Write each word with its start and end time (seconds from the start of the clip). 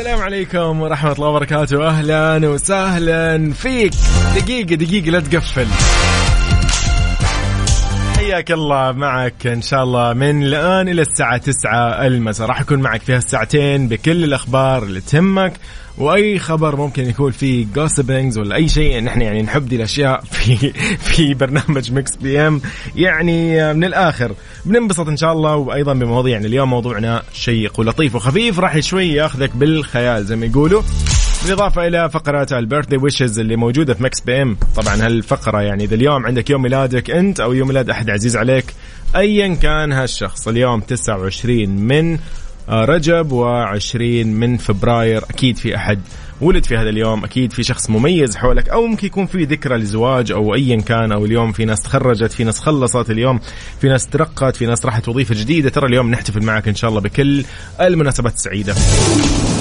السلام 0.00 0.20
عليكم 0.20 0.80
ورحمة 0.80 1.12
الله 1.12 1.28
وبركاته. 1.28 1.88
أهلا 1.88 2.48
وسهلا 2.48 3.52
فيك. 3.52 3.92
دقيقة 4.36 4.74
دقيقة 4.74 5.10
لا 5.10 5.20
تقفل. 5.20 5.66
حياك 8.30 8.52
الله 8.52 8.92
معك 8.92 9.46
إن 9.46 9.62
شاء 9.62 9.82
الله 9.82 10.12
من 10.12 10.42
الآن 10.42 10.88
إلى 10.88 11.02
الساعة 11.02 11.36
9 11.36 12.06
المساء. 12.06 12.46
راح 12.46 12.60
أكون 12.60 12.78
معك 12.78 13.02
في 13.02 13.14
هالساعتين 13.14 13.88
بكل 13.88 14.24
الأخبار 14.24 14.82
اللي 14.82 15.00
تهمك 15.00 15.52
وأي 15.98 16.38
خبر 16.38 16.76
ممكن 16.76 17.08
يكون 17.08 17.30
فيه 17.30 17.66
gossipings 17.74 18.38
ولا 18.38 18.56
أي 18.56 18.68
شيء 18.68 19.02
نحن 19.02 19.22
يعني 19.22 19.42
نحب 19.42 19.68
دي 19.68 19.76
الأشياء 19.76 20.20
في 20.32 20.72
في 20.98 21.34
برنامج 21.34 21.92
Mix 21.92 22.16
PM 22.16 22.60
يعني 22.96 23.74
من 23.74 23.84
الآخر 23.84 24.32
بننبسط 24.64 25.08
إن 25.08 25.16
شاء 25.16 25.32
الله 25.32 25.56
وأيضا 25.56 25.92
بمواضيع. 25.92 26.32
يعني 26.32 26.46
اليوم 26.46 26.70
موضوعنا 26.70 27.22
شيق 27.32 27.80
ولطيف 27.80 28.14
وخفيف. 28.14 28.58
راح 28.58 28.78
شوي 28.78 29.08
ياخذك 29.08 29.56
بالخيال 29.56 30.24
زي 30.24 30.36
ما 30.36 30.46
يقولوا. 30.46 30.82
بالإضافة 31.42 31.86
إلى 31.86 32.10
فقرات 32.10 32.52
ال 32.52 32.57
birthday 32.57 32.96
wishes 32.96 33.38
اللي 33.38 33.56
موجودة 33.56 33.94
في 33.94 34.02
Mix 34.02 34.20
PM. 34.20 34.56
طبعا 34.76 35.06
هالفقرة 35.06 35.62
يعني 35.62 35.84
إذا 35.84 35.94
اليوم 35.94 36.26
عندك 36.26 36.50
يوم 36.50 36.62
ميلادك 36.62 37.10
أنت 37.10 37.40
أو 37.40 37.52
يوم 37.52 37.68
ميلاد 37.68 37.90
أحد 37.90 38.10
عزيز 38.10 38.36
عليك 38.36 38.64
أيا 39.16 39.54
كان 39.54 39.92
هالشخص 39.92 40.48
اليوم 40.48 40.80
29 40.80 41.68
من 41.68 42.18
آه، 42.68 42.84
رجب 42.84 43.30
و20 43.30 44.26
من 44.26 44.56
فبراير. 44.56 45.24
أكيد 45.30 45.56
في 45.56 45.76
أحد 45.76 46.00
ولد 46.40 46.64
في 46.64 46.76
هذا 46.76 46.88
اليوم 46.88 47.24
أكيد 47.24 47.52
في 47.52 47.62
شخص 47.62 47.90
مميز 47.90 48.36
حولك 48.36 48.68
أو 48.68 48.86
ممكن 48.86 49.06
يكون 49.06 49.26
في 49.26 49.44
ذكرى 49.44 49.76
لزواج 49.76 50.32
أو 50.32 50.54
ايا 50.54 50.80
كان 50.80 51.12
أو 51.12 51.24
اليوم 51.24 51.52
في 51.52 51.64
ناس 51.64 51.82
تخرجت 51.82 52.32
في 52.32 52.44
ناس 52.44 52.58
خلصت 52.58 53.10
اليوم 53.10 53.40
في 53.80 53.88
ناس 53.88 54.06
ترقت 54.06 54.56
في 54.56 54.66
ناس 54.66 54.86
راحت 54.86 55.08
وظيفة 55.08 55.34
جديدة. 55.34 55.70
ترى 55.70 55.86
اليوم 55.86 56.10
نحتفل 56.10 56.44
معك 56.44 56.68
إن 56.68 56.74
شاء 56.74 56.90
الله 56.90 57.00
بكل 57.00 57.44
المناسبات 57.80 58.34
السعيدة. 58.34 58.74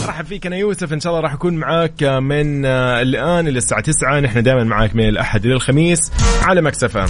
ارحب 0.09 0.25
فيك 0.25 0.45
أنا 0.45 0.55
يوسف. 0.55 0.93
إن 0.93 0.99
شاء 0.99 1.13
الله 1.13 1.23
راح 1.23 1.33
أكون 1.33 1.53
معاك 1.53 2.03
من 2.03 2.65
آه، 2.65 3.01
الآن 3.01 3.47
إلى 3.47 3.57
الساعة 3.57 3.81
9 3.81 4.19
نحن 4.19 4.43
دائما 4.43 4.63
معاك 4.63 4.95
من 4.95 5.09
الأحد 5.09 5.45
إلى 5.45 5.53
الخميس 5.53 6.11
على 6.41 6.61
Mix 6.61 6.97
FM. 6.97 7.09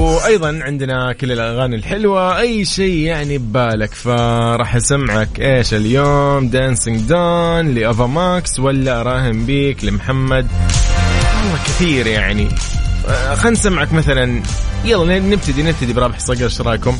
وأيضا 0.00 0.60
عندنا 0.62 1.12
كل 1.12 1.32
الأغاني 1.32 1.76
الحلوة. 1.76 2.40
أي 2.40 2.64
شيء 2.64 2.96
يعني 2.96 3.38
ببالك. 3.38 3.94
فراح 3.94 4.76
أسمعك 4.76 5.40
إيش 5.40 5.74
اليوم؟ 5.74 6.48
Dancing's 6.48 7.00
Done 7.00 7.74
ل 7.74 7.82
Ava 7.82 8.06
Max 8.06 8.58
ولا 8.60 9.00
اراهن 9.00 9.46
بيك 9.46 9.84
لمحمد؟ 9.84 10.46
والله 11.42 11.58
كثير 11.66 12.06
يعني. 12.06 12.48
آه، 13.08 13.34
خلينا 13.34 13.58
نسمعك 13.58 13.92
مثلا. 13.92 14.42
يلا 14.84 15.18
نبتدي 15.18 15.62
نبتدي 15.62 15.92
برابح 15.92 16.18
صقر. 16.18 16.44
إيش 16.44 16.60
رأيكم؟ 16.60 16.98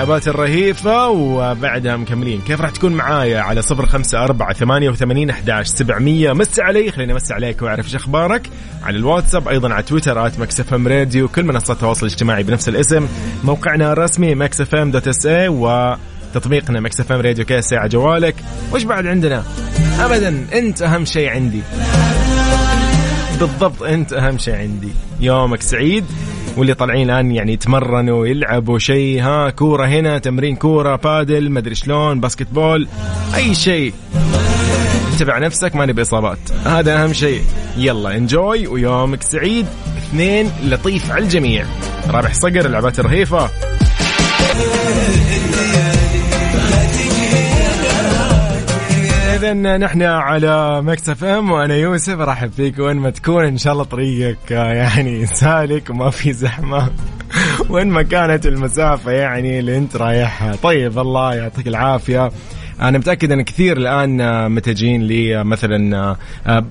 يلا 0.00 0.08
العابات 0.08 0.28
الرهيفة 0.28 1.08
وبعدها 1.08 1.96
مكملين. 1.96 2.40
كيف 2.40 2.60
راح 2.60 2.70
تكون 2.70 2.92
معايا 2.92 3.40
على 3.40 3.62
صفر 3.62 3.86
خمسة 3.86 4.24
أربعة 4.24 4.52
ثمانية 4.52 4.90
وثمانين 4.90 5.30
أحداش 5.30 5.66
سبعمية؟ 5.66 6.32
مس 6.32 6.60
علي 6.60 6.92
خليني 6.92 7.12
أمس 7.12 7.32
عليك 7.32 7.62
وأعرف 7.62 7.84
إيش 7.84 7.94
أخبارك. 7.94 8.50
على 8.82 8.96
الواتساب 8.96 9.48
أيضا 9.48 9.74
على 9.74 9.82
تويتر 9.82 10.26
at 10.26 10.40
Mix 10.40 10.74
FM 10.74 10.88
Radio 10.88 11.28
كل 11.28 11.44
منصات 11.44 11.76
التواصل 11.76 12.06
الاجتماعي 12.06 12.42
بنفس 12.42 12.68
الاسم. 12.68 13.08
موقعنا 13.44 13.92
الرسمي 13.92 14.34
Mix 14.34 14.74
FM 14.74 14.90
dot 14.90 15.08
SA 15.08 15.48
و 15.48 15.96
تطبيقنا 16.34 16.80
Mix 16.80 17.00
FM 17.00 17.20
Radio 17.20 17.44
KSA 17.44 17.72
على 17.72 17.88
جوالك. 17.88 18.34
وش 18.72 18.82
بعد 18.82 19.06
عندنا؟ 19.06 19.44
ابدا 20.00 20.46
أنت 20.52 20.82
أهم 20.82 21.04
شيء 21.04 21.28
عندي. 21.28 21.62
بالضبط 23.40 23.82
أنت 23.82 24.12
أهم 24.12 24.38
شيء 24.38 24.54
عندي. 24.54 24.92
يومك 25.20 25.62
سعيد. 25.62 26.04
واللي 26.56 26.74
طالعين 26.74 27.10
الآن 27.10 27.32
يعني 27.32 27.52
يتمرنوا 27.52 28.26
يلعبوا 28.26 28.78
شيء. 28.78 29.22
ها 29.22 29.50
كورة 29.50 29.86
هنا 29.86 30.18
تمرين 30.18 30.56
كورة 30.56 30.96
بادل 30.96 31.50
مدري 31.50 31.74
شلون 31.74 32.20
باسكت 32.20 32.46
بول 32.52 32.88
أي 33.34 33.54
شيء. 33.54 33.92
تبع 35.18 35.38
نفسك 35.38 35.76
ما 35.76 35.86
نبي 35.86 36.02
اصابات 36.02 36.38
هذا 36.64 37.04
أهم 37.04 37.12
شيء. 37.12 37.42
يلا 37.76 38.16
انجوي 38.16 38.66
ويومك 38.66 39.22
سعيد. 39.22 39.66
اثنين 39.98 40.50
لطيف 40.64 41.12
على 41.12 41.24
الجميع. 41.24 41.64
رابح 42.08 42.34
صقر 42.34 42.66
اللعبات 42.66 42.98
الرهيفة. 42.98 43.50
اذا 49.40 49.76
نحن 49.76 50.02
على 50.02 50.82
Mix 50.82 51.08
FM 51.08 51.50
وأنا 51.50 51.74
يوسف 51.74 52.20
أرحب 52.20 52.52
فيك 52.52 52.78
وين 52.78 52.96
ما 52.96 53.10
تكون. 53.10 53.44
إن 53.44 53.58
شاء 53.58 53.72
الله 53.72 53.84
طريقك 53.84 54.50
يعني 54.50 55.26
سالك 55.40 55.90
وما 55.90 56.10
في 56.10 56.32
زحمة. 56.32 56.90
وين 57.70 57.86
ما 57.86 58.02
كانت 58.02 58.46
المسافة 58.46 59.12
يعني 59.12 59.58
اللي 59.58 59.76
أنت 59.76 59.96
رايحها. 59.96 60.56
طيب 60.62 60.98
الله 60.98 61.34
يعطيك 61.34 61.68
العافية. 61.68 62.30
أنا 62.80 62.98
متأكد 62.98 63.32
إن 63.32 63.42
كثير 63.42 63.76
الآن 63.76 64.52
متجهين 64.52 65.02
لي 65.02 65.44
مثلا 65.44 66.16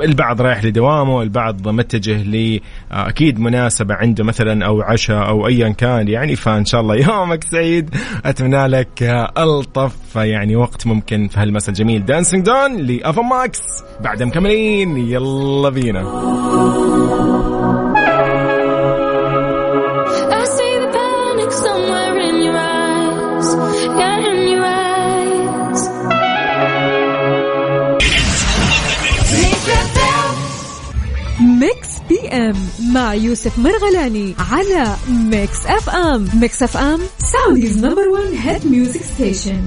البعض 0.01 0.41
رايح 0.41 0.65
لدوامه 0.65 1.21
البعض 1.21 1.67
متجه 1.67 2.23
ل 2.23 2.59
أكيد 2.91 3.39
مناسبة 3.39 3.95
عنده 3.95 4.23
مثلا 4.23 4.65
أو 4.65 4.81
عشاء 4.81 5.27
أو 5.27 5.47
ايا 5.47 5.69
كان. 5.69 6.07
يعني 6.07 6.35
فإن 6.35 6.65
شاء 6.65 6.81
الله 6.81 6.95
يومك 7.07 7.43
سعيد. 7.43 7.95
أتمنى 8.25 8.67
لك 8.67 9.03
ألطف 9.37 10.15
يعني 10.15 10.55
وقت 10.55 10.87
ممكن. 10.87 11.27
في 11.27 11.39
هالمساء 11.39 11.69
الجميل 11.69 12.05
Dancing's 12.05 12.45
Done 12.45 12.77
ل 12.77 12.88
Ava 12.88 13.21
Max. 13.21 13.59
بعد 14.01 14.23
مكملين. 14.23 14.97
يلا 14.97 15.69
بينا. 15.69 16.01
أم 32.31 32.55
مع 32.93 33.13
يوسف 33.13 33.59
مرغلاني 33.59 34.35
على 34.51 34.95
Mix 35.09 35.65
FM 35.65 36.27
Mix 36.33 36.63
FM 36.63 36.99
Saudi's 37.17 37.85
number 37.85 38.07
1 38.07 38.23
hit 38.33 38.65
music 38.65 39.01
station 39.01 39.61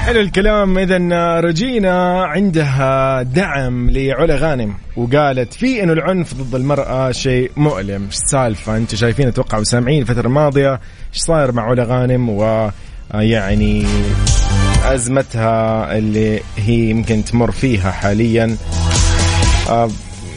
حلو 0.00 0.20
الكلام. 0.20 0.78
اذا 0.78 1.40
رجينا 1.40 2.24
عندها 2.24 3.22
دعم 3.22 3.90
لعلا 3.90 4.36
غانم 4.36 4.74
وقالت 4.96 5.54
في 5.54 5.82
إنه 5.82 5.92
العنف 5.92 6.34
ضد 6.34 6.54
المرأة 6.54 7.12
شيء 7.12 7.50
مؤلم. 7.56 8.04
إيش 8.04 8.14
السالفة؟ 8.14 8.76
أنتم 8.76 8.96
شايفين 8.96 9.28
أتوقع 9.28 9.58
وسامعين 9.58 10.02
الفترة 10.02 10.26
الماضية 10.26 10.72
إيش 11.14 11.22
صاير 11.22 11.52
مع 11.52 11.62
علا 11.62 11.84
غانم 11.84 12.30
و 12.30 12.70
يعني 13.14 13.86
أزمتها 14.84 15.98
اللي 15.98 16.40
هي 16.56 16.90
يمكن 16.90 17.24
تمر 17.24 17.50
فيها 17.50 17.90
حاليا. 17.90 18.56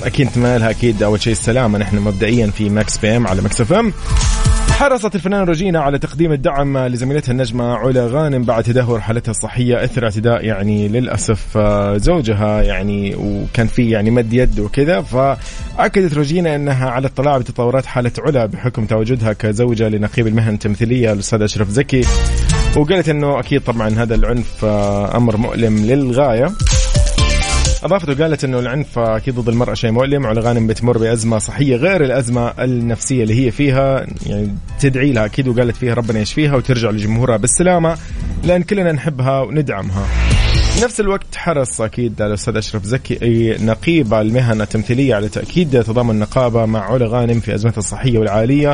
أكيد 0.03 0.27
نتمنى 0.27 0.57
لها 0.57 0.69
أكيد 0.69 1.03
أول 1.03 1.21
شيء 1.21 1.33
السلامة. 1.33 1.79
نحن 1.79 1.97
مبدئيا 1.97 2.47
في 2.47 2.69
Mix 2.69 2.97
PM 2.97 3.27
على 3.27 3.41
Mix 3.41 3.61
FM. 3.61 3.93
حرصت 4.71 5.15
الفنانة 5.15 5.43
روجينا 5.43 5.79
على 5.79 5.99
تقديم 5.99 6.31
الدعم 6.31 6.77
لزميلتها 6.77 7.31
النجمة 7.31 7.73
علا 7.73 8.07
غانم 8.07 8.43
بعد 8.43 8.63
تدهور 8.63 8.99
حالتها 8.99 9.31
الصحية 9.31 9.83
إثر 9.83 10.03
اعتداء 10.03 10.45
يعني 10.45 10.87
للأسف 10.87 11.57
آه، 11.57 11.97
زوجها 11.97 12.61
يعني 12.61 13.15
وكان 13.15 13.67
في 13.67 13.89
يعني 13.89 14.11
مد 14.11 14.33
يد 14.33 14.59
وكذا. 14.59 15.01
فأكدت 15.01 16.13
روجينا 16.13 16.55
أنها 16.55 16.89
على 16.89 17.07
اطلاع 17.07 17.37
بتطورات 17.37 17.85
حالة 17.85 18.11
علا 18.19 18.45
بحكم 18.45 18.85
تواجدها 18.85 19.33
كزوجة 19.33 19.89
لنقيب 19.89 20.27
المهن 20.27 20.53
التمثيلية 20.53 21.13
الأستاذ 21.13 21.41
أشرف 21.41 21.69
زكي. 21.69 22.01
وقالت 22.77 23.09
أنه 23.09 23.39
أكيد 23.39 23.61
طبعا 23.61 23.89
هذا 23.89 24.15
العنف 24.15 24.65
آه، 24.65 25.17
أمر 25.17 25.37
مؤلم 25.37 25.77
للغاية. 25.77 26.51
أضافت 27.83 28.09
وقالت 28.09 28.43
إنه 28.43 28.59
العنف 28.59 28.99
أكيد 28.99 29.35
ضد 29.35 29.49
المرأة 29.49 29.73
شيء 29.73 29.91
مؤلم 29.91 30.25
علا 30.25 30.41
غانم 30.41 30.67
بتمر 30.67 30.97
بأزمة 30.97 31.37
صحية 31.37 31.75
غير 31.75 32.03
الأزمة 32.03 32.47
النفسية 32.47 33.23
اللي 33.23 33.45
هي 33.45 33.51
فيها 33.51 34.05
يعني 34.25 34.55
تدعي 34.79 35.11
لها 35.11 35.25
أكيد 35.25 35.47
وقالت 35.47 35.75
فيها 35.75 35.93
ربنا 35.93 36.19
يشفيها 36.19 36.55
وترجع 36.55 36.89
لجمهورها 36.89 37.37
بالسلامة 37.37 37.97
لأن 38.43 38.63
كلنا 38.63 38.91
نحبها 38.91 39.41
وندعمها. 39.41 40.05
نفس 40.83 40.99
الوقت 40.99 41.35
حرص 41.35 41.81
أكيد 41.81 42.21
الأستاذ 42.21 42.57
أشرف 42.57 42.83
زكي 42.83 43.57
نقيب 43.61 44.13
المهن 44.13 44.61
التمثيلية 44.61 45.15
على 45.15 45.29
تأكيد 45.29 45.83
تضامن 45.83 46.11
النقابه 46.11 46.65
مع 46.65 46.93
علا 46.93 47.07
غانم 47.07 47.39
في 47.39 47.55
أزمتها 47.55 47.79
الصحية 47.79 48.19
والعالية. 48.19 48.73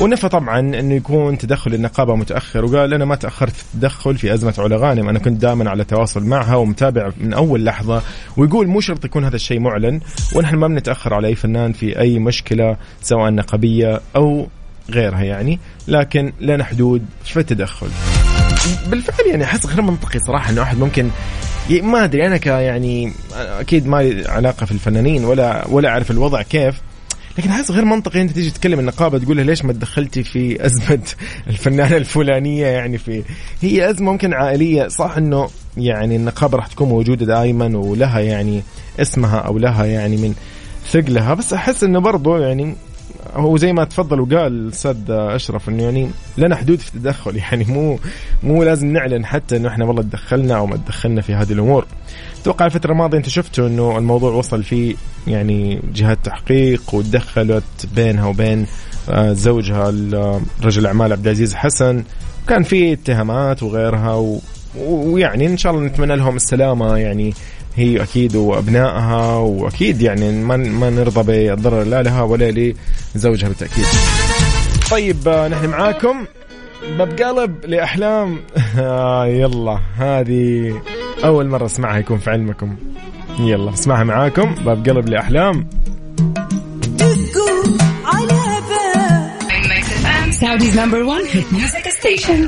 ونفى 0.00 0.28
طبعا 0.28 0.60
إنه 0.60 0.94
يكون 0.94 1.38
تدخل 1.38 1.74
النقابة 1.74 2.16
متأخر 2.16 2.64
وقال 2.64 2.94
أنا 2.94 3.04
ما 3.04 3.14
تأخرت 3.14 3.52
في 3.52 3.64
التدخل 3.74 4.18
في 4.18 4.34
أزمة 4.34 4.54
علا 4.58 4.76
غانم 4.76 5.08
أنا 5.08 5.18
كنت 5.18 5.42
دائما 5.42 5.70
على 5.70 5.84
تواصل 5.84 6.24
معها 6.24 6.56
ومتابع 6.56 7.10
من 7.20 7.32
أول 7.32 7.64
لحظة 7.64 8.02
ويقول 8.36 8.66
مو 8.66 8.80
شرط 8.80 9.04
يكون 9.04 9.24
هذا 9.24 9.36
الشيء 9.36 9.60
معلن 9.60 10.00
ونحن 10.34 10.56
ما 10.56 10.68
بنتأخر 10.68 11.14
على 11.14 11.28
أي 11.28 11.34
فنان 11.34 11.72
في 11.72 12.00
أي 12.00 12.18
مشكلة 12.18 12.76
سواء 13.02 13.30
نقابية 13.30 14.00
أو 14.16 14.46
غيرها 14.90 15.22
يعني 15.22 15.58
لكن 15.88 16.32
لنا 16.40 16.64
حدود 16.64 17.06
في 17.24 17.40
التدخل. 17.40 17.88
بالفعل 18.86 19.26
يعني 19.26 19.44
أحس 19.44 19.66
غير 19.66 19.82
منطقي 19.82 20.18
صراحة 20.18 20.50
إنه 20.50 20.60
واحد 20.60 20.78
ممكن 20.78 21.10
ما 21.70 22.04
أدري 22.04 22.26
أنا 22.26 22.36
ك 22.36 22.46
يعني 22.46 23.12
أكيد 23.36 23.86
ما 23.86 24.02
لي 24.02 24.28
علاقة 24.28 24.66
في 24.66 24.72
الفنانين 24.72 25.24
ولا 25.24 25.66
ولا 25.68 25.88
أعرف 25.88 26.10
الوضع 26.10 26.42
كيف 26.42 26.80
لكن 27.38 27.50
احس 27.50 27.70
غير 27.70 27.84
منطقي. 27.84 28.22
انت 28.22 28.30
تيجي 28.30 28.50
تتكلم 28.50 28.78
النقابة 28.78 29.18
تقول 29.18 29.36
ليش 29.36 29.64
ما 29.64 29.72
تدخلتي 29.72 30.22
في 30.22 30.66
أزمة 30.66 31.00
الفنانة 31.50 31.96
الفلانية 31.96 32.66
يعني 32.66 32.98
في 32.98 33.22
هي 33.60 33.90
أزمة 33.90 34.12
ممكن 34.12 34.34
عائلية. 34.34 34.88
صح 34.88 35.16
إنه 35.16 35.48
يعني 35.76 36.16
النقابة 36.16 36.56
راح 36.56 36.66
تكون 36.66 36.88
موجودة 36.88 37.26
دائما 37.26 37.78
ولها 37.78 38.20
يعني 38.20 38.62
اسمها 39.00 39.38
أو 39.38 39.58
لها 39.58 39.84
يعني 39.84 40.16
من 40.16 40.34
ثقلها. 40.90 41.34
بس 41.34 41.52
أحس 41.52 41.84
إنه 41.84 42.00
برضو 42.00 42.36
يعني 42.36 42.74
هو 43.34 43.56
زي 43.56 43.72
ما 43.72 43.84
تفضل 43.84 44.20
وقال 44.20 44.46
الأستاذ 44.52 44.96
أشرف 45.10 45.68
إنه 45.68 45.82
يعني 45.82 46.10
لنا 46.38 46.56
حدود 46.56 46.78
في 46.78 46.94
التدخل. 46.94 47.36
يعني 47.50 47.64
مو 47.64 47.98
مو 48.42 48.62
لازم 48.64 48.86
نعلن 48.92 49.26
حتى 49.26 49.56
إنه 49.56 49.68
إحنا 49.68 49.84
والله 49.84 50.02
تدخلنا 50.02 50.56
أو 50.56 50.66
ما 50.66 50.76
تدخلنا 50.76 51.20
في 51.20 51.34
هذه 51.34 51.52
الأمور. 51.52 51.86
أتوقع 52.42 52.66
الفترة 52.66 52.92
الماضية 52.92 53.18
أنت 53.18 53.28
شفتوا 53.28 53.68
إنه 53.68 53.98
الموضوع 53.98 54.32
وصل 54.32 54.62
فيه 54.62 54.94
يعني 55.26 55.80
جهات 55.94 56.18
تحقيق 56.24 56.94
وتدخلت 56.94 57.64
بينها 57.96 58.26
وبين 58.26 58.66
آه، 59.10 59.32
زوجها 59.32 59.88
ال- 59.88 60.40
رجل 60.64 60.80
الاعمال 60.82 61.12
عبد 61.12 61.26
العزيز 61.26 61.54
حسن. 61.54 62.04
كان 62.48 62.62
في 62.62 62.92
اتهامات 62.92 63.62
وغيرها 63.62 64.14
و- 64.14 64.40
ويعني 64.86 65.46
إن 65.46 65.56
شاء 65.56 65.72
الله 65.72 65.86
نتمنى 65.86 66.16
لهم 66.16 66.36
السلامة. 66.36 66.96
يعني 66.96 67.34
هي 67.76 68.02
أكيد 68.02 68.36
وأبنائها 68.36 69.36
وأكيد 69.36 70.02
يعني 70.02 70.32
ما 70.32 70.56
ما 70.56 70.90
نرضى 70.90 71.22
بالضرر 71.22 71.82
لا 71.82 72.02
لها 72.02 72.22
ولا 72.22 72.74
لزوجها 73.14 73.48
بالتأكيد. 73.48 73.84
طيب 74.90 75.28
آه، 75.28 75.48
نحن 75.48 75.66
معاكم 75.66 76.26
باب 76.98 77.22
قلب 77.22 77.64
لأحلام 77.64 78.40
آه 78.78 79.26
يلا 79.26 79.80
هذه 79.96 80.82
أول 81.24 81.48
مرة 81.48 81.66
اسمعها 81.66 81.98
يكون 81.98 82.18
في 82.18 82.30
علمكم 82.30 82.76
يلا 83.40 83.72
اسمعها 83.72 84.04
معاكم 84.04 84.54
باب 84.54 84.88
قلب 84.88 85.08
لأحلام 85.08 85.68
Saudi's 90.38 90.76
number 90.76 91.04
one 91.04 91.26
hit 91.26 91.50
music 91.50 91.84
station. 92.00 92.40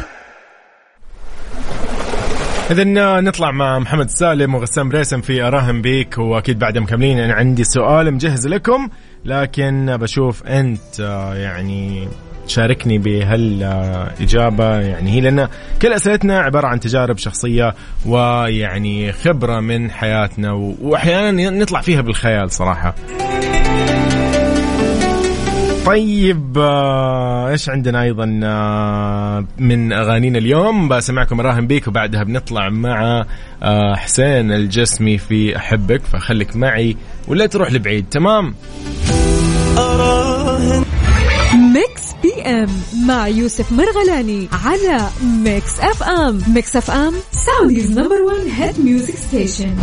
اذا 2.70 2.84
نطلع 3.20 3.50
مع 3.50 3.78
محمد 3.78 4.10
سالم 4.10 4.54
وغسان 4.54 4.88
بريسم 4.88 5.20
في 5.20 5.42
اراهن 5.42 5.82
بيك 5.82 6.18
وأكيد 6.18 6.58
بعد 6.58 6.78
مكملين 6.78 7.18
أنا 7.18 7.34
عندي 7.34 7.64
سؤال 7.64 8.14
مجهز 8.14 8.46
لكم 8.46 8.88
لكن 9.24 9.96
بشوف 9.96 10.42
أنت 10.46 11.00
آه، 11.00 11.34
يعني 11.34 12.08
شاركني 12.46 12.98
بهالاجابه 12.98 14.80
يعني 14.80 15.10
هي 15.10 15.20
لأن 15.20 15.48
كل 15.82 15.92
أسئلتنا 15.92 16.38
عبارة 16.38 16.66
عن 16.66 16.80
تجارب 16.80 17.18
شخصية 17.18 17.74
ويعني 18.06 19.12
خبرة 19.12 19.60
من 19.60 19.90
حياتنا 19.90 20.52
و- 20.52 20.74
وأحيانا 20.82 21.50
نطلع 21.50 21.80
فيها 21.80 22.00
بالخيال 22.00 22.50
صراحة. 22.50 22.94
طيب 25.86 26.58
آه، 26.58 27.50
إيش 27.50 27.68
عندنا 27.68 28.02
أيضا 28.02 28.40
آه، 28.44 29.44
من 29.58 29.92
أغانينا 29.92 30.38
اليوم؟ 30.38 30.88
بسمعكم 30.88 31.40
راهن 31.40 31.66
بيك 31.66 31.88
وبعدها 31.88 32.22
بنطلع 32.22 32.68
مع 32.68 33.24
آه، 33.62 33.94
حسين 33.94 34.52
الجسمي 34.52 35.18
في 35.18 35.56
أحبك 35.56 36.02
فخليك 36.12 36.56
معي 36.56 36.96
ولا 37.28 37.46
تروح 37.46 37.72
لبعيد 37.72 38.04
تمام؟ 38.10 38.54
Mix 41.54 42.02
PM 42.22 42.68
مع 43.06 43.28
يوسف 43.28 43.72
مرغلاني 43.72 44.48
على 44.64 45.00
Mix 45.44 45.80
FM. 45.80 46.40
Mix 46.54 46.76
FM 46.76 47.14
Saudi's 47.32 47.98
number 47.98 48.22
1 48.22 48.36
hit 48.58 48.80
music 48.80 49.14
station. 49.16 49.74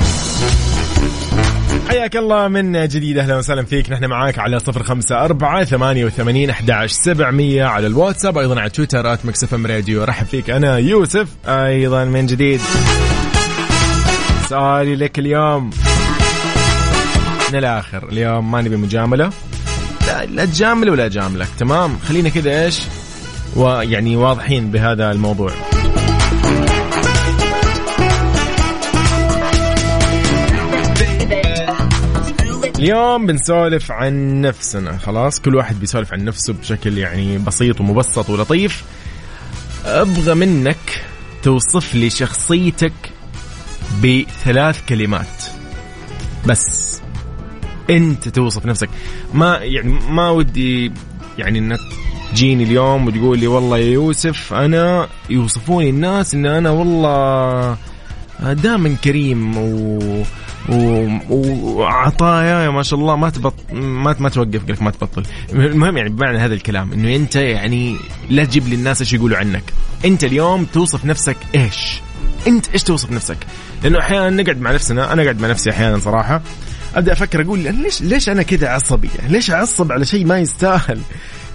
حياك 1.90 2.16
الله 2.16 2.48
من 2.48 2.88
جديد 2.88 3.18
أهلا 3.18 3.38
وسهلا 3.38 3.66
فيك. 3.66 3.92
نحن 3.92 4.06
معاك 4.06 4.40
على 4.40 4.60
صفر 4.60 4.84
خمسة 4.84 5.26
أربعة 5.26 5.64
ثمانية 5.64 6.06
وثمانين 6.06 6.50
أحد 6.50 6.86
سبعمية 6.86 7.66
على 7.66 7.88
الواتساب 7.88 8.38
أيضا 8.38 8.60
على 8.60 8.70
تويتر 8.70 9.14
at 9.14 9.26
Mix 9.26 9.54
FM 9.54 9.66
Radio. 9.66 10.04
رحب 10.04 10.26
فيك 10.26 10.50
أنا 10.50 10.78
يوسف 10.78 11.28
أيضا 11.48 12.06
من 12.06 12.26
جديد. 12.26 12.62
سؤالي 14.50 14.96
لك 14.96 15.20
اليوم. 15.20 15.70
من 17.52 17.60
الآخر 17.60 18.10
اليوم 18.12 18.52
ما 18.52 18.62
نبي 18.62 18.76
مجاملة. 18.76 19.30
لا, 20.08 20.26
لا 20.26 20.46
تجامل 20.46 20.90
ولا 20.90 21.06
أجاملك 21.06 21.48
تمام؟ 21.60 21.98
خلينا 22.08 22.30
كذا 22.30 22.66
إيش؟ 22.66 22.80
ويعني 23.56 24.16
واضحين 24.16 24.72
بهذا 24.72 25.12
الموضوع. 25.12 25.52
اليوم 32.80 33.26
بنسولف 33.26 33.92
عن 33.92 34.42
نفسنا. 34.42 34.98
خلاص 34.98 35.40
كل 35.40 35.56
واحد 35.56 35.80
بيسولف 35.80 36.14
عن 36.14 36.26
نفسه 36.26 36.54
بشكل 36.54 36.98
يعني 36.98 37.38
بسيط 37.38 37.82
ومبسط 37.82 38.30
ولطيف. 38.30 38.84
أبغى 39.86 40.34
منك 40.36 41.06
توصف 41.44 41.96
لي 41.96 42.10
شخصيتك 42.10 42.94
بثلاث 44.04 44.86
كلمات. 44.90 45.44
بس. 46.48 47.02
انت 47.90 48.30
توصف 48.30 48.66
نفسك. 48.66 48.90
ما 49.34 49.58
يعني 49.58 49.90
ما 50.10 50.30
ودي 50.30 50.92
يعني 51.38 51.60
إنك 51.60 51.80
تجيني 52.32 52.64
اليوم 52.64 53.08
وتقول 53.08 53.40
لي 53.40 53.48
والله 53.48 53.78
يا 53.78 53.92
يوسف 53.92 54.54
أنا 54.54 55.08
يوصفوني 55.30 55.90
الناس 55.90 56.34
إن 56.34 56.46
أنا 56.46 56.70
والله 56.70 57.78
دائما 58.40 58.96
كريم 59.04 59.58
و 59.58 60.24
وعطايا 61.30 62.70
ما 62.70 62.84
شاء 62.84 63.00
الله 63.00 63.16
ما 63.16 63.30
تبط 63.30 63.54
ما 63.74 64.16
ما 64.20 64.30
توقف 64.30 64.66
قلك 64.66 64.82
ما 64.82 64.92
تبطل. 64.92 65.24
المهم 65.54 65.98
يعني 65.98 66.10
بمعنى 66.10 66.38
هذا 66.38 66.54
الكلام 66.54 66.94
إنه 66.94 67.16
أنت 67.16 67.36
يعني 67.36 67.98
لا 68.30 68.46
تجيب 68.46 68.68
لي 68.68 68.76
الناس 68.76 69.02
إيش 69.02 69.14
يقولوا 69.14 69.38
عنك. 69.38 69.74
أنت 70.06 70.24
اليوم 70.24 70.66
توصف 70.66 71.06
نفسك 71.06 71.38
إيش؟ 71.56 72.02
أنت 72.48 72.66
إيش 72.74 72.84
توصف 72.84 73.12
نفسك؟ 73.12 73.38
لأنه 73.84 74.00
أحيانا 74.00 74.30
نقعد 74.30 74.62
مع 74.62 74.72
نفسنا 74.72 75.14
أنا 75.14 75.24
اقعد 75.24 75.42
مع 75.42 75.48
نفسي 75.48 75.70
أحيانا 75.70 76.00
صراحة 76.00 76.42
أبدأ 76.96 77.14
أفكر 77.14 77.42
أقول 77.42 77.60
ليش 77.60 78.02
ليش 78.02 78.30
أنا 78.30 78.44
كذا 78.44 78.68
عصبي؟ 78.70 79.10
ليش 79.30 79.52
أعصب 79.52 79.92
على 79.92 80.06
شيء 80.06 80.26
ما 80.26 80.40
يستاهل؟ 80.40 81.00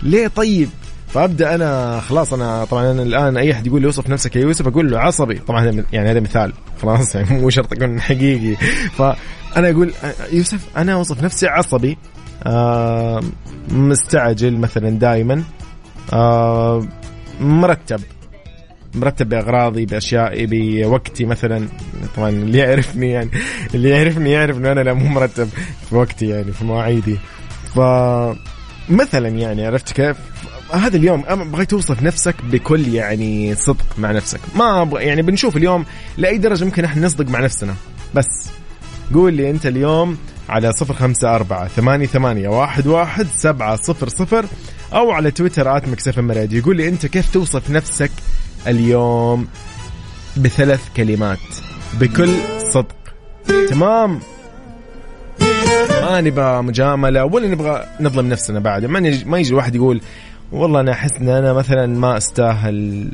ليه 0.03 0.27
طيب؟ 0.27 0.69
فأبدأ 1.15 1.55
أنا 1.55 2.01
خلاص 2.01 2.33
أنا 2.33 2.65
طبعا 2.65 2.91
أنا 2.91 3.03
الآن 3.03 3.37
أي 3.37 3.53
أحد 3.53 3.67
يقول 3.67 3.81
لي 3.81 3.87
وصف 3.87 4.11
نفسك 4.11 4.37
يا 4.37 4.41
يوسف 4.41 4.67
أقول 4.67 4.91
له 4.91 4.99
عصبي. 4.99 5.35
طبعا 5.35 5.85
يعني 5.93 6.11
هذا 6.11 6.21
مثال. 6.21 6.53
خلاص 6.83 7.15
يعني 7.15 7.41
مو 7.41 7.51
شرط 7.51 7.73
يكون 7.73 8.01
حقيقي. 8.01 8.57
فانا 8.97 9.71
أقول 9.71 9.93
يوسف 10.33 10.67
أنا 10.77 10.93
أوصف 10.93 11.23
نفسي 11.23 11.47
عصبي. 11.47 11.99
آه 12.47 13.23
مستعجل 13.69 14.57
مثلا 14.57 14.91
دائما 14.91 15.43
آه 16.13 16.87
مرتب. 17.41 18.01
مرتب 18.95 19.29
بأغراضي 19.29 19.87
بأشيائي 19.87 20.47
بوقتي 20.47 21.25
مثلا. 21.25 21.69
طبعا 22.17 22.29
اللي 22.29 22.59
يعرفني 22.59 23.11
يعني 23.11 23.31
اللي 23.75 23.89
يعرفني 23.89 24.33
يعرف 24.33 24.57
إنه 24.57 24.73
أنا 24.73 24.81
لا 24.81 24.93
مو 24.93 25.09
مرتب 25.09 25.49
في 25.89 25.97
وقتي 25.97 26.29
يعني 26.29 26.53
في 26.53 26.65
مواعيدي. 26.65 27.19
ف 27.75 27.81
مثلا 28.89 29.29
يعني 29.29 29.67
عرفت 29.67 29.93
كيف؟ 29.93 30.17
هذا 30.73 30.97
اليوم 30.97 31.23
بغيت 31.23 31.71
توصف 31.71 32.03
نفسك 32.03 32.35
بكل 32.45 32.95
يعني 32.95 33.55
صدق 33.55 33.85
مع 33.99 34.13
نفسك. 34.13 34.41
ما 34.57 34.83
أبغى 34.83 35.05
يعني 35.05 35.23
بنشوف 35.23 35.57
اليوم 35.57 35.85
لأي 36.17 36.39
درجة 36.39 36.65
ممكن 36.65 36.85
إحنا 36.85 37.07
نصدق 37.07 37.29
مع 37.31 37.41
نفسنا. 37.41 37.75
بس 38.15 38.51
قول 39.15 39.35
لي 39.35 39.51
أنت 39.51 39.67
اليوم 39.67 40.17
على 40.49 40.73
صفر 40.73 40.95
خمسة 40.95 41.35
أربعة 41.35 41.69
ثمانية 41.69 42.07
ثمانية 42.07 42.49
واحد 42.49 42.87
واحد 42.87 43.27
سبعة 43.37 43.77
صفر 43.77 44.09
صفر 44.09 44.47
أو 44.93 45.11
على 45.11 45.31
تويتر 45.31 45.77
آت 45.77 45.89
مكسف 45.89 46.19
مرادي 46.19 46.59
يقول 46.59 46.77
لي 46.77 46.89
أنت 46.89 47.07
كيف 47.07 47.33
توصف 47.33 47.71
نفسك 47.71 48.11
اليوم 48.67 49.49
بثلاث 50.37 50.81
كلمات 50.97 51.39
بكل 52.01 52.31
صدق. 52.73 52.97
تمام؟ 53.69 54.21
ما 56.03 56.21
نبغى 56.21 56.63
مجاملة 56.63 57.25
ولا 57.25 57.49
نبغى 57.49 57.85
نظلم 58.01 58.29
نفسنا 58.29 58.61
بعد. 58.61 58.85
ما 58.85 59.23
ما 59.27 59.39
يجي 59.39 59.55
واحد 59.55 59.75
يقول 59.75 60.01
والله 60.53 60.81
أنا 60.81 60.93
أحس 60.93 61.11
إن 61.21 61.29
أنا 61.29 61.53
مثلا 61.53 61.87
ما 61.87 62.17
أستاهل 62.17 63.09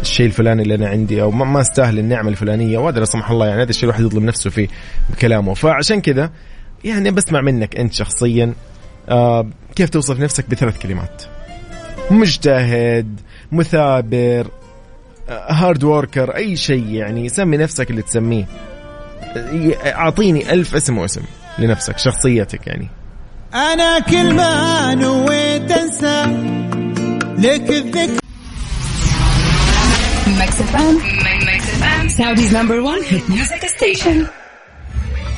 الشيء 0.00 0.26
الفلاني 0.26 0.62
اللي 0.62 0.74
أنا 0.74 0.88
عندي 0.88 1.22
أو 1.22 1.30
ما 1.30 1.60
أستاهل 1.60 1.98
النعمة 1.98 2.28
الفلانية 2.28 2.78
وهذا 2.78 2.98
لا 2.98 3.04
سمح 3.04 3.30
الله 3.30 3.46
يعني 3.46 3.62
هذا 3.62 3.70
الشيء 3.70 3.84
الواحد 3.84 4.04
يظلم 4.04 4.26
نفسه 4.26 4.50
فيه 4.50 4.68
بكلامه 5.10 5.54
فعشان 5.54 6.00
كذا 6.00 6.30
يعني 6.84 7.10
بسمع 7.10 7.40
منك 7.40 7.76
أنت 7.76 7.92
شخصيا 7.92 8.52
آه 9.08 9.46
كيف 9.76 9.90
توصف 9.90 10.20
نفسك 10.20 10.50
بثلاث 10.50 10.78
كلمات؟ 10.78 11.22
مجتهد 12.10 13.20
مثابر 13.52 14.46
hard 15.28 15.84
worker 15.84 16.36
أي 16.36 16.56
شيء 16.56 16.86
يعني 16.86 17.28
سمي 17.28 17.56
نفسك 17.56 17.90
اللي 17.90 18.02
تسميه. 18.02 18.44
أعطيني 19.86 20.52
ألف 20.52 20.74
اسم 20.74 20.98
واسم 20.98 21.22
لنفسك 21.58 21.98
شخصيتك 21.98 22.66
يعني. 22.66 22.88
أنا 23.54 23.98
كل 23.98 24.34
ما 24.34 24.94
نويت 24.94 25.72
لك 27.40 27.70
الذكر. 27.70 28.20
Saudi's 32.18 32.52
number 32.52 32.78
one 32.82 33.02
hit 33.02 33.24
music 33.28 33.62
station. 33.76 34.26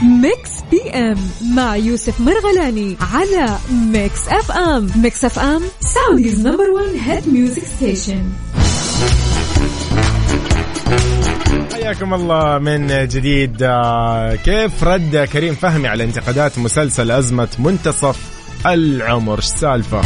Mix 0.02 0.50
PM 0.70 1.16
مع 1.54 1.76
يوسف 1.76 2.20
مرغلاني 2.20 2.96
على 3.12 3.58
Mix 3.70 4.28
FM. 4.28 4.90
Mix 4.96 5.24
FM 5.24 5.62
Saudi's 5.80 6.40
number 6.46 6.70
1 6.70 6.86
hit 7.06 7.28
music 7.28 7.62
station. 7.76 8.22
حياكم 11.72 12.14
الله 12.14 12.58
من 12.58 13.08
جديد. 13.08 13.62
آه، 13.62 14.34
كيف 14.34 14.84
رد 14.84 15.28
كريم 15.32 15.54
فهمي 15.54 15.88
على 15.88 16.04
انتقادات 16.04 16.58
مسلسل 16.58 17.10
أزمة 17.10 17.48
منتصف 17.58 18.16
العمر؟ 18.66 19.38
السالفة؟ 19.38 20.00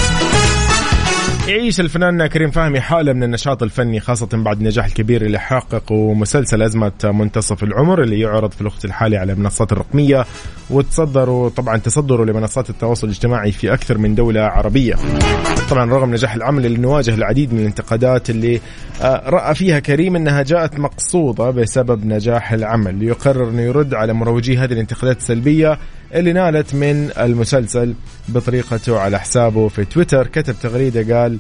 يعيش 1.48 1.80
الفنان 1.80 2.26
كريم 2.26 2.50
فهمي 2.50 2.80
حالة 2.80 3.12
من 3.12 3.22
النشاط 3.22 3.62
الفني 3.62 4.00
خاصة 4.00 4.28
بعد 4.32 4.58
النجاح 4.58 4.84
الكبير 4.84 5.22
اللي 5.22 5.38
حققه 5.38 6.14
مسلسل 6.14 6.62
أزمة 6.62 6.92
منتصف 7.04 7.62
العمر 7.62 8.02
اللي 8.02 8.20
يعرض 8.20 8.50
في 8.50 8.60
الوقت 8.60 8.84
الحالي 8.84 9.16
على 9.16 9.32
المنصات 9.32 9.72
الرقمية 9.72 10.24
وتصدروا 10.70 11.48
طبعا 11.48 11.76
تصدروا 11.76 12.26
لمنصات 12.26 12.70
التواصل 12.70 13.06
الاجتماعي 13.06 13.52
في 13.52 13.72
أكثر 13.72 13.98
من 13.98 14.14
دولة 14.14 14.40
عربية. 14.40 14.94
طبعا 15.70 15.90
رغم 15.90 16.10
نجاح 16.10 16.34
العمل 16.34 16.66
اللي 16.66 16.78
نواجه 16.78 17.14
العديد 17.14 17.52
من 17.52 17.60
الانتقادات 17.60 18.30
اللي 18.30 18.60
آه، 19.02 19.22
رأى 19.26 19.54
فيها 19.54 19.78
كريم 19.78 20.16
أنها 20.16 20.42
جاءت 20.42 20.78
مقصودة 20.78 21.50
بسبب 21.50 22.06
نجاح 22.06 22.52
العمل. 22.52 22.94
ليقرر 22.94 23.48
أنه 23.48 23.62
يرد 23.62 23.94
على 23.94 24.12
مروجي 24.12 24.58
هذه 24.58 24.72
الانتقادات 24.72 25.16
السلبية 25.16 25.78
اللي 26.14 26.32
نالت 26.32 26.74
من 26.74 27.10
المسلسل 27.18 27.94
بطريقته 28.28 28.98
على 28.98 29.20
حسابه 29.20 29.68
في 29.68 29.84
تويتر. 29.84 30.26
كتب 30.26 30.54
تغريدة 30.62 31.20
قال 31.20 31.38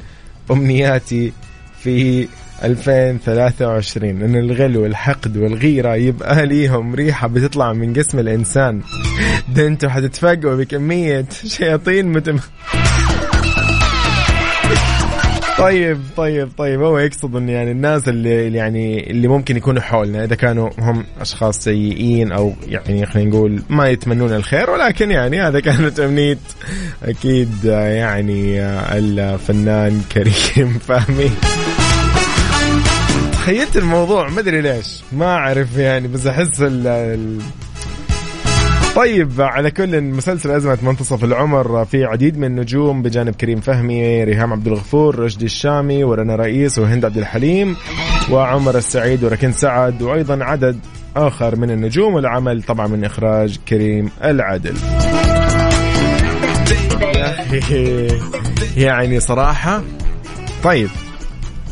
أمنياتي 0.50 1.32
في 1.80 2.28
2023 2.64 4.08
إن 4.22 4.36
الغل 4.36 4.76
والحقد 4.76 5.36
والغيرة 5.36 5.94
يبقى 5.94 6.46
ليهم 6.46 6.94
ريحة 6.94 7.28
بتطلع 7.28 7.72
من 7.72 7.92
جسم 7.92 8.18
الإنسان. 8.18 8.82
ده 9.54 9.66
أنتوا 9.66 9.88
حتتفاجئوا 9.88 10.56
بكمية 10.56 11.26
شياطين 11.46 12.12
متم 12.12 12.38
طيب 15.58 16.00
طيب 16.16 16.48
طيب. 16.58 16.82
هو 16.82 16.98
يقصد 16.98 17.36
إن 17.36 17.48
يعني 17.48 17.70
الناس 17.70 18.08
اللي 18.08 18.54
يعني 18.54 19.10
اللي 19.10 19.28
ممكن 19.28 19.56
يكونوا 19.56 19.82
حولنا 19.82 20.24
إذا 20.24 20.34
كانوا 20.34 20.70
هم 20.78 21.04
أشخاص 21.20 21.58
سيئين 21.64 22.32
أو 22.32 22.52
يعني 22.68 23.06
خلينا 23.06 23.30
نقول 23.30 23.62
ما 23.68 23.88
يتمنون 23.88 24.32
الخير 24.32 24.70
ولكن 24.70 25.10
يعني 25.10 25.40
هذا 25.40 25.60
كانت 25.60 26.00
امنيه 26.06 26.38
أكيد 27.02 27.64
يعني 27.64 28.62
الفنان 28.98 30.02
كريم 30.12 30.78
فهمي. 30.88 31.30
تخيلت 33.32 33.76
الموضوع 33.76 34.28
ما 34.28 34.40
أدري 34.40 34.60
ليش. 34.60 35.02
ما 35.12 35.26
أعرف 35.26 35.76
يعني 35.76 36.08
بس 36.08 36.26
أحس 36.26 36.60
ال 36.60 37.38
طيب 38.96 39.40
على 39.40 39.70
كل 39.70 40.00
مسلسل 40.00 40.50
أزمة 40.50 40.78
منتصف 40.82 41.24
العمر 41.24 41.84
في 41.84 42.04
عديد 42.04 42.38
من 42.38 42.44
النجوم 42.44 43.02
بجانب 43.02 43.34
كريم 43.34 43.60
فهمي 43.60 44.24
ريهام 44.24 44.52
عبد 44.52 44.66
الغفور 44.66 45.18
رشدي 45.18 45.44
الشامي 45.44 46.04
ورنا 46.04 46.36
رئيس 46.36 46.78
وهند 46.78 47.04
عبد 47.04 47.18
الحليم 47.18 47.76
وعمر 48.30 48.76
السعيد 48.78 49.24
وركن 49.24 49.52
سعد 49.52 50.02
وأيضا 50.02 50.44
عدد 50.44 50.78
آخر 51.16 51.56
من 51.56 51.70
النجوم 51.70 52.14
والعمل 52.14 52.62
طبعا 52.62 52.86
من 52.86 53.04
إخراج 53.04 53.58
كريم 53.68 54.10
العدل. 54.24 54.76
يعني 58.86 59.20
صراحة 59.20 59.82
طيب 60.64 60.88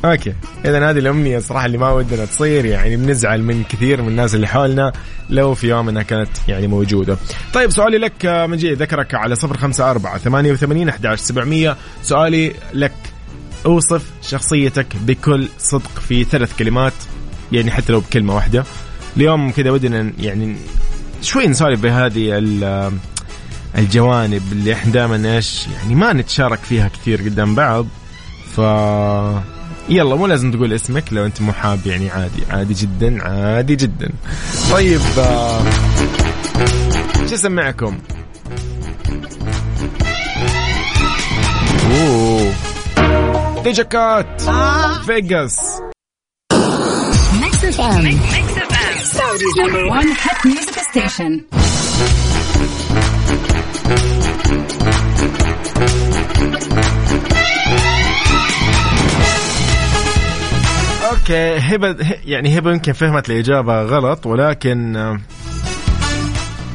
okay 0.05 0.35
إذا 0.65 0.91
هذه 0.91 0.99
الأمنية 0.99 1.39
صراحة 1.39 1.67
اللي 1.67 1.79
ما 1.79 1.93
ودنا 1.93 2.25
تصير 2.25 2.65
يعني 2.65 2.97
بنزعل 2.97 3.43
من 3.43 3.65
كثير 3.65 4.03
من 4.03 4.09
الناس 4.09 4.35
اللي 4.35 4.47
حولنا 4.47 4.93
لو 5.31 5.55
في 5.55 5.69
يوم 5.69 5.89
إنها 5.89 6.03
كانت 6.03 6.29
يعني 6.49 6.67
موجودة. 6.67 7.17
طيب 7.55 7.71
سؤالي 7.71 7.99
لك 7.99 8.27
من 8.27 8.57
جديد 8.57 8.75
أذكرك 8.75 9.15
على 9.15 9.37
054 9.45 10.19
88 10.19 10.89
11 10.89 11.23
700 11.23 11.77
سؤالي 12.03 12.53
لك 12.73 12.93
أوصف 13.67 14.03
شخصيتك 14.23 14.87
بكل 14.97 15.49
صدق 15.59 15.99
في 16.09 16.25
ثلاث 16.25 16.57
كلمات 16.59 16.93
يعني 17.53 17.71
حتى 17.71 17.93
لو 17.93 18.01
بكلمة 18.01 18.35
واحدة. 18.35 18.65
اليوم 19.17 19.51
كذا 19.51 19.71
ودنا 19.71 20.13
يعني 20.19 20.57
شوي 21.23 21.47
نسولف 21.47 21.81
بهذه 21.81 22.43
الجوانب 23.79 24.43
اللي 24.53 24.73
إحنا 24.73 24.93
دائما 24.93 25.37
إيش 25.37 25.67
يعني 25.67 25.95
ما 25.95 26.13
نتشارك 26.13 26.59
فيها 26.59 26.89
كثير 26.89 27.23
قدام 27.23 27.55
بعض 27.55 27.87
ف 28.57 28.61
يلا 29.89 30.15
مو 30.17 30.27
لازم 30.27 30.51
تقول 30.53 30.73
اسمك 30.73 31.05
لو 31.13 31.27
أنت 31.27 31.41
مو 31.41 31.53
حاب 31.53 31.87
يعني 31.87 32.11
عادي 32.11 32.43
عادي 32.51 32.75
جدا 32.75 33.23
عادي 33.23 33.77
جدا. 33.77 34.11
طيب 34.73 35.01
آه 35.19 35.63
شو 37.29 37.35
أسمعكم؟ 37.35 37.99
أوه. 41.91 42.53
Doja 43.65 43.83
Cat 43.83 44.43
Vegas. 45.07 45.85
okay 61.25 61.57
هبه 61.59 61.97
يعني 62.25 62.59
هبة 62.59 62.73
يمكن 62.73 62.93
فهمت 62.93 63.31
الإجابة 63.31 63.83
غلط 63.83 64.27
ولكن 64.27 64.93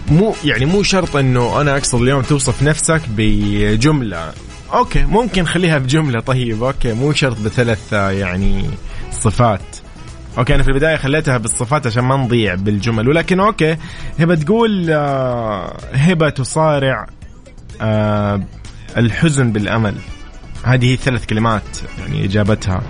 مو 0.07 0.35
يعني 0.43 0.65
مو 0.65 0.83
شرط 0.83 1.15
إنه 1.15 1.61
أنا 1.61 1.77
أقصد 1.77 2.01
اليوم 2.01 2.21
توصف 2.21 2.63
نفسك 2.63 3.01
بجملة. 3.09 4.31
okay 4.73 5.05
ممكن 5.05 5.45
خليها 5.45 5.77
بجملة 5.77 6.19
طيب 6.19 6.63
okay 6.63 6.93
مو 6.93 7.13
شرط 7.13 7.39
بثلاث 7.41 7.93
يعني 7.93 8.69
صفات. 9.11 9.61
okay 10.37 10.55
أنا 10.55 10.63
في 10.63 10.69
البداية 10.69 10.95
خليتها 10.95 11.37
بالصفات 11.37 11.87
عشان 11.87 12.03
ما 12.03 12.15
نضيع 12.17 12.55
بالجمل. 12.55 13.09
ولكن 13.09 13.39
okay 13.39 13.77
هبة 14.19 14.35
تقول 14.35 14.91
هبة 15.93 16.29
تصارع 16.29 17.07
الحزن 18.97 19.51
بالأمل. 19.51 19.95
هذه 20.63 20.95
ثلاث 20.95 21.25
كلمات 21.25 21.77
يعني 21.99 22.25
إجابتها 22.25 22.81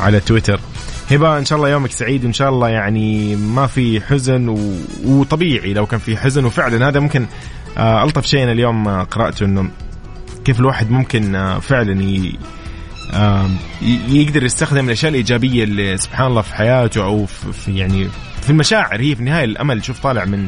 على 0.00 0.20
تويتر. 0.20 0.60
هبة 1.10 1.38
إن 1.38 1.44
شاء 1.44 1.58
الله 1.58 1.68
يومك 1.68 1.90
سعيد 1.92 2.24
وان 2.24 2.32
شاء 2.32 2.48
الله 2.48 2.68
يعني 2.68 3.36
ما 3.36 3.66
في 3.66 4.00
حزن 4.00 4.48
و... 4.48 4.58
وطبيعي 5.04 5.72
لو 5.72 5.86
كان 5.86 6.00
في 6.00 6.16
حزن. 6.16 6.44
وفعلا 6.44 6.88
هذا 6.88 7.00
ممكن 7.00 7.26
آه 7.78 8.04
ألطف 8.04 8.26
شيء 8.26 8.42
أنا 8.42 8.52
اليوم 8.52 8.88
آه 8.88 9.02
قرأته 9.02 9.44
إنه 9.44 9.70
كيف 10.44 10.60
الواحد 10.60 10.90
ممكن 10.90 11.34
آه 11.34 11.58
فعلا 11.58 12.02
ي... 12.02 12.32
يقدر 14.08 14.44
يستخدم 14.44 14.86
الأشياء 14.86 15.10
الإيجابية 15.10 15.64
اللي 15.64 15.96
سبحان 15.96 16.26
الله 16.26 16.42
في 16.42 16.54
حياته 16.54 17.04
أو 17.04 17.26
في 17.26 17.76
يعني 17.76 18.08
في 18.42 18.50
المشاعر. 18.50 19.00
هي 19.00 19.14
في 19.14 19.20
النهاية 19.20 19.44
الأمل 19.44 19.84
شوف 19.84 20.00
طالع 20.00 20.24
من 20.24 20.46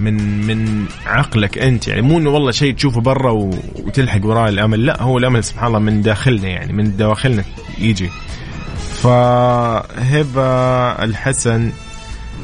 من 0.00 0.46
من 0.46 0.86
عقلك 1.06 1.58
أنت. 1.58 1.88
يعني 1.88 2.02
مو 2.02 2.18
إنه 2.18 2.30
والله 2.30 2.50
شيء 2.50 2.74
تشوفه 2.74 3.00
برا 3.00 3.30
وتلحق 3.30 4.26
وراه 4.26 4.48
الأمل 4.48 4.86
لا 4.86 5.02
هو 5.02 5.18
الأمل 5.18 5.44
سبحان 5.44 5.66
الله 5.66 5.78
من 5.78 6.02
داخلنا 6.02 6.48
يعني 6.48 6.72
من 6.72 6.96
دواخلنا 6.96 7.44
يجي. 7.78 8.10
فهبة 9.04 10.42
الحسن 11.04 11.72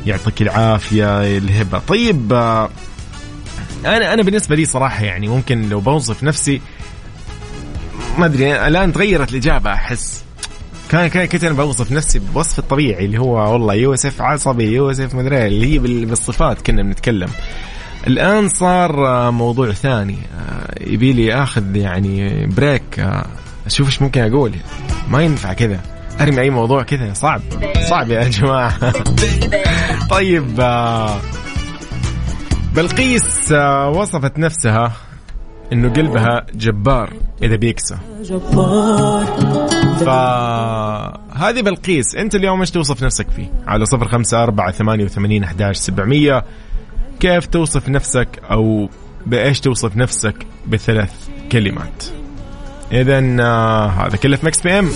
يعطيك 0.06 0.42
العافية 0.42 1.36
الهبة. 1.38 1.78
طيب 1.78 2.32
أنا 3.86 4.14
أنا 4.14 4.22
بالنسبة 4.22 4.56
لي 4.56 4.64
صراحة 4.64 5.04
يعني 5.04 5.28
ممكن 5.28 5.68
لو 5.68 5.80
بوصف 5.80 6.22
نفسي 6.22 6.60
ما 8.18 8.26
أدري 8.26 8.66
الآن 8.66 8.92
تغيرت 8.92 9.30
الإجابة 9.30 9.72
أحس 9.72 10.24
كان 10.90 11.06
كان 11.06 11.26
كنت 11.26 11.44
أنا 11.44 11.54
بوصف 11.54 11.92
نفسي 11.92 12.18
بوصف 12.18 12.58
الطبيعي 12.58 13.04
اللي 13.04 13.18
هو 13.18 13.52
والله 13.52 13.74
يوسف 13.74 14.22
عصبي 14.22 14.64
يوسف 14.64 15.14
مدري 15.14 15.46
اللي 15.46 15.74
هي 15.74 15.78
بالصفات 15.78 16.62
كنا 16.62 16.82
بنتكلم. 16.82 17.28
الآن 18.06 18.48
صار 18.48 19.30
موضوع 19.30 19.72
ثاني 19.72 20.18
يبي 20.80 21.12
لي 21.12 21.34
آخذ 21.42 21.76
يعني 21.76 22.46
بريك 22.46 23.10
أشوف 23.66 23.86
إيش 23.86 24.02
ممكن 24.02 24.20
أقول. 24.20 24.52
ما 25.08 25.22
ينفع 25.22 25.52
كذا. 25.52 25.99
أرمي 26.20 26.40
أي 26.40 26.50
موضوع 26.50 26.82
كذا. 26.82 27.12
صعب. 27.12 27.40
صعب 27.88 28.10
يا 28.10 28.28
جماعة. 28.28 28.92
طيب 30.10 30.60
آه، 30.60 31.20
بلقيس 32.74 33.52
آه، 33.52 33.88
وصفت 33.88 34.38
نفسها 34.38 34.92
إنه 35.72 35.88
قلبها 35.88 36.46
جبار 36.54 37.12
إذا 37.42 37.56
بيكسى 37.56 37.96
فهذه 40.00 41.60
بلقيس 41.60 42.14
أنت 42.16 42.34
اليوم 42.34 42.60
إيش 42.60 42.70
توصف 42.70 43.02
نفسك 43.02 43.30
فيه؟ 43.30 43.52
على 43.66 43.84
صفر 43.86 44.08
خمسة 44.08 44.42
أربعة 44.42 44.72
ثمانية 44.72 45.04
وثمانين 45.04 45.44
أحداش 45.44 45.76
سبعمية. 45.76 46.44
كيف 47.20 47.46
توصف 47.46 47.88
نفسك 47.88 48.28
أو 48.50 48.88
بإيش 49.26 49.60
توصف 49.60 49.96
نفسك 49.96 50.46
بثلاث 50.66 51.12
كلمات؟ 51.52 52.04
إذا 52.92 53.36
آه 53.40 53.86
هذا 53.86 54.16
كله 54.16 54.36
في 54.36 54.46
Mix 54.46 54.62
PM 54.62 54.90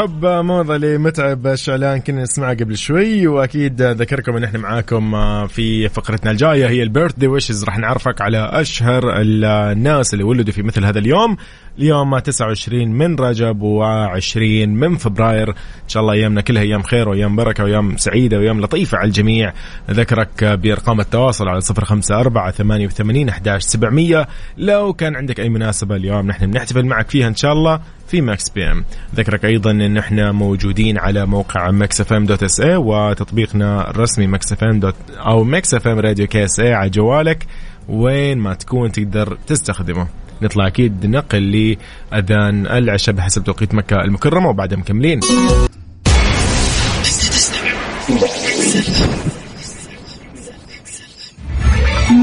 الحب 0.00 0.26
موضة 0.26 0.76
لمتعب 0.76 1.54
شعلان 1.54 2.00
كنا 2.00 2.22
نسمعها 2.22 2.54
قبل 2.54 2.76
شوي 2.76 3.26
وأكيد 3.26 3.82
ذكركم 3.82 4.36
إن 4.36 4.44
إحنا 4.44 4.58
معاكم 4.58 5.12
في 5.46 5.88
فقرتنا 5.88 6.30
الجاية 6.30 6.68
هي 6.68 6.82
ال 6.82 7.14
birthday 7.18 7.26
wishes. 7.26 7.64
راح 7.64 7.78
نعرفك 7.78 8.20
على 8.20 8.50
أشهر 8.52 9.02
الناس 9.20 10.12
اللي 10.14 10.24
ولدوا 10.24 10.52
في 10.52 10.62
مثل 10.62 10.84
هذا 10.84 10.98
اليوم. 10.98 11.36
اليوم 11.78 12.18
29 12.18 12.88
من 12.88 13.16
رجب 13.16 13.60
و20 13.62 14.36
من 14.68 14.96
فبراير. 14.96 15.48
إن 15.48 15.88
شاء 15.88 16.02
الله 16.02 16.12
أيامنا 16.12 16.40
كلها 16.40 16.62
أيام 16.62 16.82
خير 16.82 17.08
وأيام 17.08 17.36
بركة 17.36 17.64
وأيام 17.64 17.96
سعيدة 17.96 18.38
وأيام 18.38 18.60
لطيفة 18.60 18.98
على 18.98 19.06
الجميع. 19.06 19.52
ذكرك 19.90 20.44
بأرقام 20.44 21.00
التواصل 21.00 21.48
على 21.48 21.60
054 21.60 22.50
88 22.52 23.28
11 23.28 23.68
700 23.68 24.28
لو 24.58 24.92
كان 24.92 25.16
عندك 25.16 25.40
أي 25.40 25.48
مناسبة 25.48 25.96
اليوم 25.96 26.26
نحن 26.26 26.50
بنحتفل 26.50 26.84
معك 26.84 27.10
فيها 27.10 27.28
إن 27.28 27.36
شاء 27.36 27.52
الله. 27.52 27.80
في 28.10 28.20
Mix 28.20 28.48
PM 28.48 28.84
ذكرك 29.14 29.44
أيضا 29.44 29.70
إن 29.70 29.96
إحنا 29.96 30.32
موجودين 30.32 30.98
على 30.98 31.26
موقع 31.26 31.70
Mix 31.70 32.00
FM 32.00 32.26
dot 32.26 32.42
SA 32.42 32.76
وتطبيقنا 32.76 33.90
الرسمي 33.90 34.26
Mix 34.26 34.52
FM 34.52 34.80
dot 34.80 34.94
أو 35.10 35.44
Mix 35.44 35.74
FM 35.74 35.98
Radio 35.98 36.26
KSA 36.26 36.74
على 36.74 36.90
جوالك 36.90 37.46
وين 37.88 38.38
ما 38.38 38.54
تكون 38.54 38.92
تقدر 38.92 39.38
تستخدمه. 39.46 40.08
نطلع 40.42 40.66
أكيد 40.66 41.06
نقل 41.06 41.76
لأذان 42.12 42.66
العشاء 42.66 43.14
بحسب 43.14 43.44
توقيت 43.44 43.74
مكة 43.74 43.96
المكرمة 43.96 44.48
وبعدها 44.48 44.78
مكملين. 44.78 45.20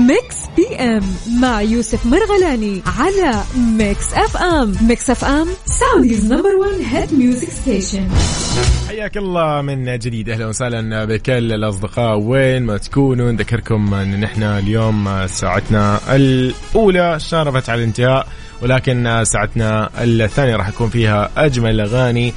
Mix 0.07 0.36
PM 0.75 1.01
مع 1.41 1.61
يوسف 1.61 2.05
مرغلاني 2.05 2.81
على 2.85 3.43
Mix 3.57 4.13
FM 4.13 4.75
Mix 4.81 5.09
FM 5.09 5.47
Saudi's 5.65 6.25
number 6.25 6.55
1 6.55 6.71
hit 6.81 7.13
music 7.13 7.49
station 7.49 8.07
حياك 8.87 9.17
الله 9.17 9.61
من 9.61 9.97
جديد. 9.99 10.29
أهلا 10.29 10.47
وسهلا 10.47 11.05
بكل 11.05 11.53
الأصدقاء. 11.53 12.19
وين 12.19 12.63
ما 12.63 12.77
تكونوا 12.77 13.31
نذكركم 13.31 13.93
أن 13.93 14.19
نحن 14.19 14.43
اليوم 14.43 15.27
ساعتنا 15.27 15.99
الأولى 16.15 17.19
شارفت 17.19 17.69
على 17.69 17.79
الانتهاء 17.79 18.27
ولكن 18.61 19.23
ساعتنا 19.23 19.89
الثانية 20.03 20.55
راح 20.55 20.67
يكون 20.69 20.89
فيها 20.89 21.29
أجمل 21.37 21.69
الاغاني 21.69 22.33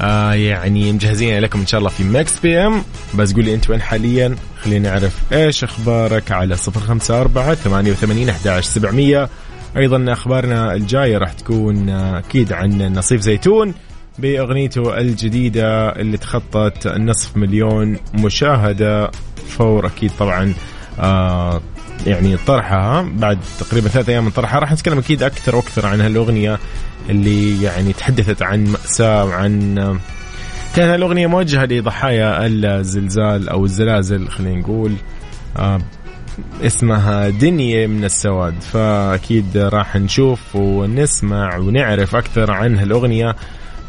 آه 0.00 0.32
يعني 0.32 0.92
مجهزين 0.92 1.38
لكم 1.38 1.60
إن 1.60 1.66
شاء 1.66 1.78
الله 1.78 1.90
في 1.90 2.04
Mix 2.04 2.40
PM. 2.40 2.82
بس 3.14 3.32
قول 3.32 3.44
لي 3.44 3.54
أنت 3.54 3.70
وين 3.70 3.80
حاليا؟ 3.82 4.36
خلينا 4.62 4.90
نعرف 4.90 5.32
إيش 5.32 5.64
أخبارك 5.64 6.32
على 6.32 6.56
054 6.76 7.54
88 7.54 8.28
11 8.28 8.62
700 8.70 9.28
أيضا 9.76 10.12
أخبارنا 10.12 10.74
الجاية 10.74 11.18
راح 11.18 11.32
تكون 11.32 11.88
أكيد 11.88 12.52
عن 12.52 12.92
نصيف 12.92 13.20
زيتون 13.20 13.74
بأغنيته 14.18 14.98
الجديدة 14.98 15.88
اللي 15.88 16.16
تخطت 16.16 16.86
النصف 16.86 17.36
مليون 17.36 17.96
مشاهدة. 18.14 19.10
فور 19.48 19.86
أكيد 19.86 20.10
طبعا 20.18 20.54
آه 20.98 21.62
يعني 22.06 22.36
طرحها 22.36 23.02
بعد 23.02 23.38
تقريبا 23.58 23.88
ثلاث 23.88 24.08
أيام 24.08 24.24
من 24.24 24.30
طرحها 24.30 24.60
راح 24.60 24.72
نتكلم 24.72 24.98
أكيد 24.98 25.22
أكثر 25.22 25.56
وأكثر 25.56 25.86
عن 25.86 26.00
هالاغنيه 26.00 26.58
اللي 27.10 27.62
يعني 27.62 27.92
تحدثت 27.92 28.42
عن 28.42 28.64
مأساة 28.64 29.24
وعن 29.24 29.74
كانت 30.76 30.94
الأغنية 30.94 31.26
موجهة 31.26 31.64
لضحايا 31.64 32.46
الزلزال 32.46 33.48
أو 33.48 33.64
الزلازل 33.64 34.28
خلينا 34.28 34.60
نقول. 34.60 34.94
آه 35.56 35.80
اسمها 36.62 37.28
دنيا 37.28 37.86
من 37.86 38.04
السواد. 38.04 38.60
فأكيد 38.60 39.56
راح 39.56 39.96
نشوف 39.96 40.56
ونسمع 40.56 41.56
ونعرف 41.56 42.16
أكثر 42.16 42.50
عن 42.50 42.78
هالأغنية. 42.78 43.36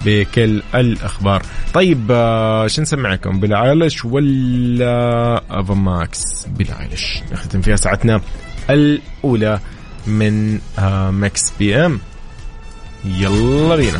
بكل 0.06 0.62
الأخبار. 0.76 1.44
طيب 1.74 2.08
آه 2.12 2.68
شو 2.68 2.82
نسمعكم؟ 2.82 3.40
بلا 3.40 3.70
ايلش 3.70 4.06
ولا 4.06 5.42
افا 5.50 5.74
ماكس؟ 5.74 6.22
Billie 6.48 6.82
Eilish 6.82 7.24
نختم 7.32 7.62
فيها 7.62 7.76
ساعتنا 7.76 8.22
الأولى 8.70 9.60
من 10.08 10.60
آه 10.80 11.12
Mix 11.12 11.42
PM. 11.60 12.00
يلا 13.06 13.76
بينا. 13.76 14.00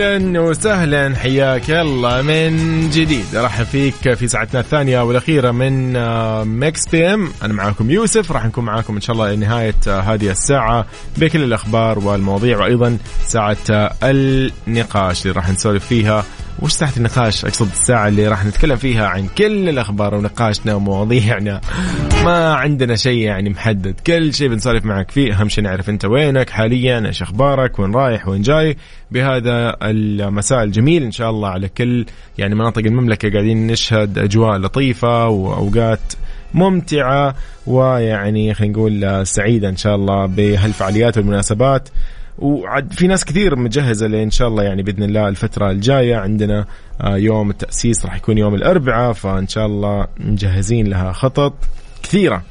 أهلا 0.00 0.40
وسهلا. 0.40 1.16
حياك 1.16 1.70
الله 1.70 2.22
من 2.22 2.90
جديد. 2.90 3.34
أرحب 3.34 3.64
فيك 3.64 4.14
في 4.14 4.28
ساعتنا 4.28 4.60
الثانية 4.60 5.00
والأخيرة 5.00 5.50
من 5.50 5.96
آه، 5.96 6.44
Mix 6.44 6.88
PM. 6.88 7.32
أنا 7.42 7.52
معاكم 7.52 7.90
يوسف. 7.90 8.32
راح 8.32 8.46
نكون 8.46 8.64
معاكم 8.64 8.94
إن 8.94 9.00
شاء 9.00 9.16
الله 9.16 9.34
لنهاية 9.34 9.74
آه، 9.88 10.00
هذه 10.00 10.30
الساعة 10.30 10.86
بكل 11.16 11.42
الأخبار 11.42 11.98
والمواضيع 11.98 12.58
وأيضا 12.58 12.98
ساعة 13.26 13.56
آه، 13.70 13.94
النقاش 14.02 15.22
اللي 15.22 15.32
راح 15.36 15.50
نسولف 15.50 15.86
فيها 15.86 16.24
وش 16.62 16.72
ساعة 16.72 16.92
النقاش؟ 16.96 17.44
أقصد 17.44 17.68
الساعة 17.70 18.08
اللي 18.08 18.28
راح 18.28 18.44
نتكلم 18.44 18.76
فيها 18.76 19.06
عن 19.06 19.28
كل 19.38 19.68
الأخبار 19.68 20.14
ونقاشنا 20.14 20.74
ومواضيعنا. 20.74 21.60
ما 22.24 22.54
عندنا 22.54 22.96
شيء 22.96 23.18
يعني 23.18 23.50
محدد. 23.50 24.00
كل 24.06 24.34
شيء 24.34 24.48
بنسولف 24.48 24.84
معك 24.84 25.10
فيه. 25.10 25.40
أهم 25.40 25.48
شيء 25.48 25.64
نعرف 25.64 25.88
أنت 25.88 26.04
وينك 26.04 26.50
حاليا 26.50 27.06
إيش 27.06 27.22
أخبارك 27.22 27.78
وين 27.78 27.94
رايح 27.94 28.28
وين 28.28 28.42
جاي. 28.42 28.76
بهذا 29.10 29.76
المساء 29.82 30.62
الجميل 30.62 31.02
إن 31.02 31.12
شاء 31.12 31.30
الله 31.30 31.48
على 31.48 31.68
كل 31.68 32.06
يعني 32.38 32.54
مناطق 32.54 32.82
المملكة 32.86 33.30
قاعدين 33.30 33.66
نشهد 33.66 34.18
أجواء 34.18 34.58
لطيفة 34.58 35.28
وأوقات 35.28 36.00
ممتعة 36.54 37.34
ويعني 37.66 38.54
خلينا 38.54 38.72
نقول 38.72 39.26
سعيدة 39.26 39.68
إن 39.68 39.76
شاء 39.76 39.94
الله 39.94 40.26
بهالفعاليات 40.26 41.18
والمناسبات. 41.18 41.88
وعد 42.38 42.92
في 42.92 43.06
ناس 43.06 43.24
كثير 43.24 43.56
مجهزة 43.56 44.06
لإن 44.06 44.30
شاء 44.30 44.48
الله 44.48 44.62
يعني 44.62 44.82
بإذن 44.82 45.02
الله 45.02 45.28
الفترة 45.28 45.70
الجاية 45.70 46.16
عندنا 46.16 46.66
آه، 47.00 47.16
يوم 47.16 47.50
التأسيس 47.50 48.06
راح 48.06 48.16
يكون 48.16 48.38
يوم 48.38 48.54
الأربعاء 48.54 49.12
فإن 49.12 49.48
شاء 49.48 49.66
الله 49.66 50.06
مجهزين 50.20 50.86
لها 50.86 51.12
خطط 51.12 51.54
كثيرة. 52.02 52.42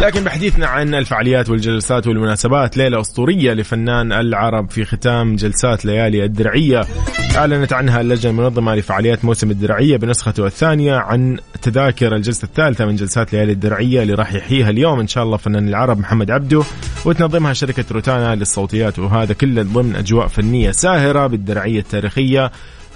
لكن 0.00 0.24
بحديثنا 0.24 0.66
عن 0.66 0.94
الفعاليات 0.94 1.50
والجلسات 1.50 2.06
والمناسبات 2.06 2.76
ليلة 2.76 3.00
أسطورية 3.00 3.52
لفنان 3.52 4.12
العرب 4.12 4.70
في 4.70 4.84
ختام 4.84 5.36
جلسات 5.36 5.84
ليالي 5.84 6.24
الدرعية. 6.24 6.80
أعلنت 7.36 7.72
عنها 7.72 8.00
اللجنة 8.00 8.30
المنظمة 8.30 8.74
لفعاليات 8.74 9.24
موسم 9.24 9.50
الدرعية 9.50 9.96
بنسخته 9.96 10.46
الثانية 10.46 10.94
عن 10.94 11.38
تذاكر 11.62 12.16
الجلسة 12.16 12.44
الثالثة 12.44 12.86
من 12.86 12.96
جلسات 12.96 13.32
ليالي 13.32 13.52
الدرعية 13.52 14.02
اللي 14.02 14.14
راح 14.14 14.34
يحييها 14.34 14.70
اليوم 14.70 15.00
إن 15.00 15.06
شاء 15.06 15.24
الله 15.24 15.36
فنان 15.36 15.68
العرب 15.68 15.98
محمد 15.98 16.30
عبده. 16.30 16.62
وتنظمها 17.04 17.52
شركة 17.52 17.84
روتانا 17.92 18.34
للصوتيات 18.34 18.98
وهذا 18.98 19.32
كله 19.32 19.62
ضمن 19.62 19.96
أجواء 19.96 20.26
فنية 20.26 20.70
ساهرة 20.70 21.26
بالدرعية 21.26 21.80
التاريخية 21.80 22.50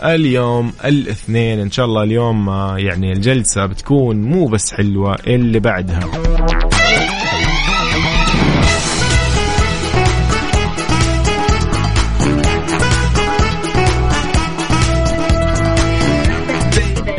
اليوم 0.04 0.72
الاثنين. 0.84 1.60
إن 1.60 1.70
شاء 1.70 1.86
الله 1.86 2.02
اليوم 2.02 2.48
آه، 2.48 2.78
يعني 2.78 3.12
الجلسة 3.12 3.66
بتكون 3.66 4.22
مو 4.22 4.46
بس 4.46 4.74
حلوة 4.74 5.16
اللي 5.26 5.60
بعدها. 5.60 6.00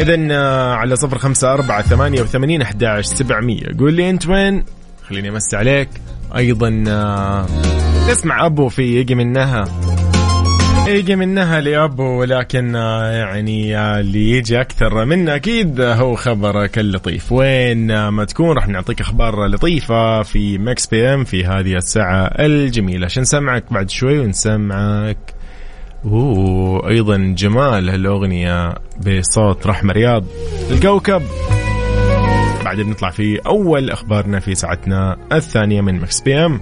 إذا 0.06 0.28
آه، 0.32 0.74
على 0.74 0.96
صفر 0.96 1.18
خمسة 1.18 1.54
أربعة 1.54 1.82
ثمانية 1.82 2.22
وثمانين 2.22 2.62
أحد 2.62 3.00
سبعمية. 3.02 3.66
قول 3.80 3.94
لي 3.94 4.10
أنت 4.10 4.28
وين؟ 4.28 4.66
خليني 5.08 5.30
أمسي 5.30 5.54
عليك. 5.54 5.90
أيضا 6.36 6.84
آه، 6.88 7.46
نسمع 8.10 8.46
أبو 8.46 8.70
في 8.70 9.00
يجي 9.00 9.16
منها. 9.16 9.66
يجي 10.88 11.16
منها 11.16 11.62
لأبو 11.62 12.04
ولكن 12.04 12.76
آه، 12.76 13.12
يعني 13.12 13.78
اللي 14.00 14.32
يجي 14.32 14.62
أكثر 14.62 15.06
منه 15.06 15.36
أكيد 15.36 15.82
هو 15.82 16.16
خبرك 16.16 16.80
اللطيف. 16.80 17.32
وين 17.32 18.08
ما 18.08 18.26
تكون 18.26 18.56
راح 18.56 18.68
نعطيك 18.68 19.02
أخبار 19.02 19.48
لطيفة 19.48 20.22
في 20.22 20.58
Mix 20.58 20.88
PM 20.88 21.24
في 21.24 21.46
هذه 21.46 21.76
الساعة 21.76 22.26
الجميلة. 22.26 23.06
عشان 23.06 23.22
نسمعك 23.22 23.74
بعد 23.74 23.90
شوي 23.90 24.20
ونسمعك؟ 24.20 25.35
وأيضا 26.06 27.18
جمال 27.18 27.90
هالأغنية 27.90 28.76
بصوت 29.08 29.68
رحمة 29.68 29.94
رياض. 29.94 30.24
الكوكب. 30.72 31.22
بعدين 32.66 32.90
نطلع 32.90 33.10
في 33.10 33.40
أول 33.46 33.90
أخبارنا 33.90 34.40
في 34.40 34.56
ساعتنا 34.56 35.18
الثانية 35.32 35.82
من 35.82 36.02
Mix 36.02 36.22
PM. 36.22 36.60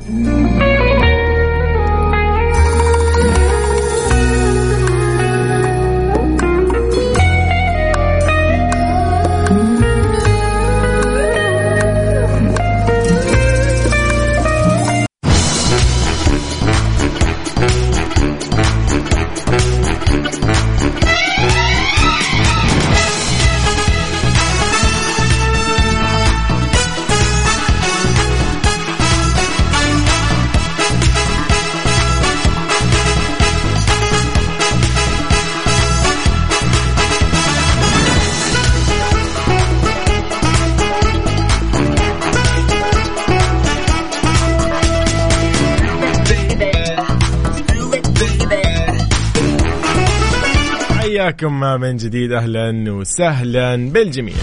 حياكم 51.23 51.59
من 51.59 51.97
جديد 51.97 52.31
أهلا 52.31 52.91
وسهلا 52.91 53.75
بالجميع 53.75 54.33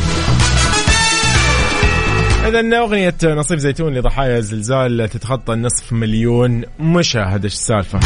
إذا 2.48 2.78
أغنية 2.78 3.14
نصيف 3.24 3.60
زيتون 3.60 3.94
لضحايا 3.94 4.38
الزلزال 4.38 5.08
تتخطى 5.08 5.52
النصف 5.52 5.92
مليون 5.92 6.62
مشاهدة 6.78 7.46
السالفة؟ 7.46 8.00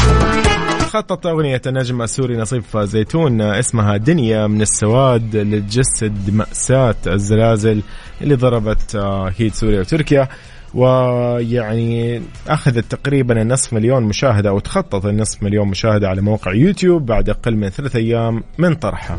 خطط 0.79 1.27
أغنية 1.27 1.61
النجم 1.67 2.01
السوري 2.01 2.37
نصيف 2.37 2.77
زيتون 2.77 3.41
اسمها 3.41 3.97
دنيا 3.97 4.47
من 4.47 4.61
السواد 4.61 5.35
لتجسد 5.35 6.33
مأساة 6.33 6.95
الزلازل 7.07 7.81
اللي 8.21 8.35
ضربت 8.35 8.95
أكيد 8.95 9.53
سوريا 9.53 9.79
وتركيا 9.79 10.27
ويعني 10.75 12.21
أخذت 12.47 12.91
تقريبا 12.91 13.41
النصف 13.41 13.73
مليون 13.73 14.03
مشاهدة 14.03 14.49
أو 14.49 14.59
تخطط 14.59 15.05
النصف 15.05 15.43
مليون 15.43 15.67
مشاهدة 15.67 16.09
على 16.09 16.21
موقع 16.21 16.53
يوتيوب 16.53 17.05
بعد 17.05 17.29
أقل 17.29 17.55
من 17.55 17.69
ثلاث 17.69 17.95
أيام 17.95 18.43
من 18.57 18.73
طرحها. 18.75 19.17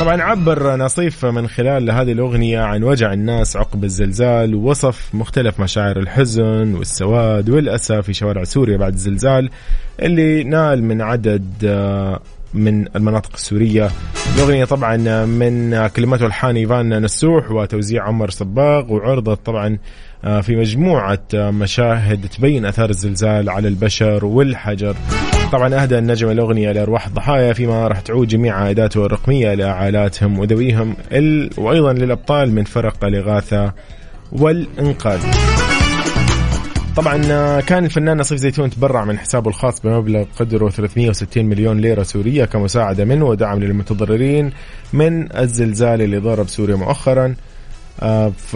طبعا 0.00 0.22
عبر 0.22 0.76
نصيف 0.76 1.24
من 1.24 1.48
خلال 1.48 1.90
هذه 1.90 2.12
الأغنية 2.12 2.60
عن 2.60 2.82
وجع 2.82 3.12
الناس 3.12 3.56
عقب 3.56 3.84
الزلزال 3.84 4.54
ووصف 4.54 5.14
مختلف 5.14 5.60
مشاعر 5.60 5.98
الحزن 5.98 6.74
والسواد 6.74 7.50
والأسى 7.50 8.02
في 8.02 8.12
شوارع 8.12 8.44
سوريا 8.44 8.76
بعد 8.76 8.92
الزلزال 8.92 9.50
اللي 10.02 10.44
نال 10.44 10.84
من 10.84 11.02
عدد 11.02 11.52
آه، 11.64 12.20
من 12.54 12.96
المناطق 12.96 13.30
السورية. 13.34 13.90
الأغنية 14.36 14.64
طبعا 14.64 14.96
من 15.24 15.86
كلمات 15.86 16.22
والحان 16.22 16.56
إيفان 16.56 17.02
نسوح 17.02 17.50
وتوزيع 17.50 18.04
عمر 18.04 18.30
صباغ 18.30 18.92
وعرضت 18.92 19.46
طبعا 19.46 19.78
آه، 20.24 20.40
في 20.40 20.56
مجموعة 20.56 21.22
آه، 21.34 21.50
مشاهد 21.50 22.28
تبين 22.28 22.66
أثار 22.66 22.90
الزلزال 22.90 23.50
على 23.50 23.68
البشر 23.68 24.24
والحجر. 24.24 24.96
طبعا 25.52 25.74
أهدى 25.82 25.98
النجم 25.98 26.30
الأغنية 26.30 26.72
لأرواح 26.72 27.06
الضحايا 27.06 27.52
فيما 27.52 27.88
راح 27.88 28.00
تعود 28.00 28.28
جميع 28.28 28.56
عائداته 28.56 29.06
الرقمية 29.06 29.54
لعائلاتهم 29.54 30.38
وذويهم 30.38 30.96
وأيضا 31.58 31.92
للأبطال 31.92 32.54
من 32.54 32.64
فرق 32.64 33.04
الإغاثة 33.04 33.72
والإنقاذ. 34.32 35.20
طبعا 36.96 37.22
آه، 37.30 37.60
كان 37.60 37.84
الفنان 37.84 38.16
نصيف 38.16 38.38
زيتون 38.38 38.70
تبرع 38.70 39.04
من 39.04 39.18
حسابه 39.18 39.50
الخاص 39.50 39.80
بمبلغ 39.80 40.24
قدره 40.38 40.68
360 40.68 41.44
مليون 41.44 41.78
ليرة 41.78 42.02
سورية 42.02 42.44
كمساعدة 42.44 43.04
منه 43.04 43.24
ودعم 43.24 43.58
للمتضررين 43.58 44.52
من 44.92 45.36
الزلزال 45.36 46.02
اللي 46.02 46.18
ضرب 46.18 46.48
سوريا 46.48 46.76
مؤخرا. 46.76 47.34
آه، 48.00 48.28
ف 48.28 48.54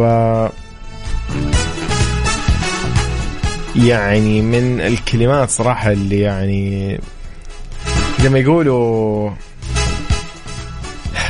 يعني 3.77 4.43
من 4.43 4.81
الكلمات 4.81 5.51
صراحة 5.51 5.93
اللي 5.93 6.21
يعني 6.21 7.01
زي 8.21 8.29
ما 8.29 8.39
يقولوا 8.39 9.31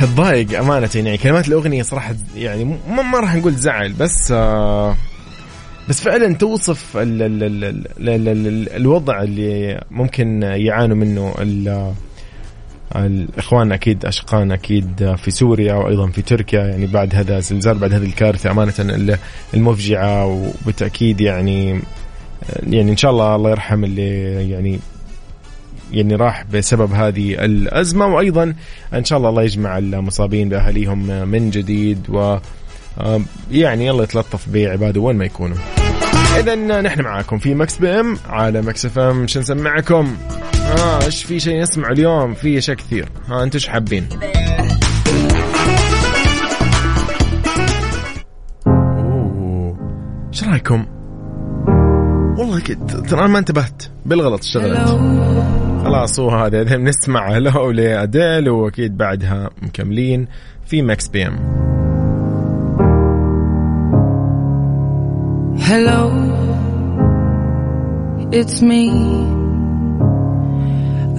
ضايق 0.03 0.59
أمانة 0.59 0.89
يعني. 0.95 1.17
كلمات 1.17 1.47
الأغنية 1.47 1.83
صراحة 1.83 2.15
يعني 2.35 2.63
ما, 2.89 3.01
ما 3.01 3.19
راح 3.19 3.35
نقول 3.35 3.53
زعل 3.55 3.93
بس 3.93 4.31
آه 4.31 4.95
بس 5.89 6.01
فعلا 6.01 6.33
توصف 6.33 6.97
ال 6.97 7.21
ال 7.21 7.43
ال 7.43 7.65
ال 7.65 8.09
ال 8.09 8.47
ال 8.47 8.69
الوضع 8.69 9.23
اللي 9.23 9.81
ممكن 9.91 10.41
يعانوا 10.43 10.95
منه 10.95 11.33
الإخوان 12.95 13.71
أكيد 13.71 14.05
اشقان 14.05 14.51
أكيد 14.51 15.15
في 15.15 15.31
سوريا 15.31 15.73
وأيضا 15.73 16.07
في 16.07 16.21
تركيا. 16.21 16.59
يعني 16.59 16.85
بعد 16.87 17.15
هذا 17.15 17.37
الزلزال 17.37 17.77
بعد 17.77 17.93
هذه 17.93 18.05
الكارثة 18.05 18.51
أمانة 18.51 18.73
المفجعة 19.53 20.25
وبالتأكيد 20.25 21.21
يعني 21.21 21.81
يعني 22.63 22.91
إن 22.91 22.97
شاء 22.97 23.11
الله 23.11 23.35
الله 23.35 23.49
يرحم 23.49 23.83
اللي 23.83 24.49
يعني 24.51 24.79
يعني 25.91 26.15
راح 26.15 26.43
بسبب 26.53 26.91
هذه 26.93 27.45
الأزمة. 27.45 28.07
وأيضا 28.07 28.53
إن 28.93 29.05
شاء 29.05 29.17
الله 29.17 29.29
الله 29.29 29.43
يجمع 29.43 29.77
المصابين 29.77 30.49
بأهاليهم 30.49 31.27
من 31.27 31.49
جديد 31.49 32.09
و 32.09 32.37
يعني 33.51 33.91
الله 33.91 34.03
يتلطف 34.03 34.49
بعباده 34.49 35.01
وين 35.01 35.15
ما 35.15 35.25
يكونوا. 35.25 35.57
اذا 36.39 36.81
نحن 36.81 37.01
معاكم 37.01 37.37
في 37.37 37.55
Mix 37.55 37.77
PM 37.77 38.17
على 38.29 38.61
Mix 38.61 38.85
FM. 38.85 39.27
شو 39.27 39.39
نسمعكم؟ 39.39 40.17
ها 40.53 41.01
آه 41.01 41.05
إيش 41.05 41.23
في 41.23 41.39
شيء 41.39 41.61
نسمع 41.61 41.91
اليوم؟ 41.91 42.33
في 42.33 42.57
اشياء 42.57 42.77
كثير. 42.77 43.09
ها 43.27 43.43
أنتم 43.43 43.57
إيش 43.57 43.67
حابين؟ 43.67 44.07
إيش 50.33 50.43
رأيكم؟ 50.43 50.85
والله 52.37 52.59
ترى 53.09 53.27
ما 53.27 53.39
انتبهت 53.39 53.83
بالغلط 54.05 54.41
اشتغلت. 54.41 54.87
خلاص 55.83 56.19
هو 56.19 56.29
هذا. 56.29 56.77
نسمع 56.77 57.37
Hello 57.37 57.71
لأديل 57.71 58.49
وأكيد 58.49 58.97
بعدها 58.97 59.49
مكملين 59.61 60.27
في 60.65 60.81
Mix 60.81 61.07
PM. 61.07 61.66
Hello, 65.69 66.07
it's 68.31 68.61
me. 68.61 68.89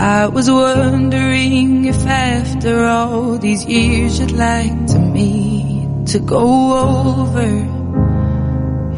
I 0.00 0.28
was 0.28 0.50
wondering 0.50 1.84
if 1.84 2.06
after 2.06 2.82
all 2.82 3.36
these 3.36 3.66
years 3.66 4.18
you'd 4.18 4.30
like 4.30 4.86
to 4.86 4.98
meet 4.98 6.06
to 6.06 6.20
go 6.20 6.46
over 7.28 7.50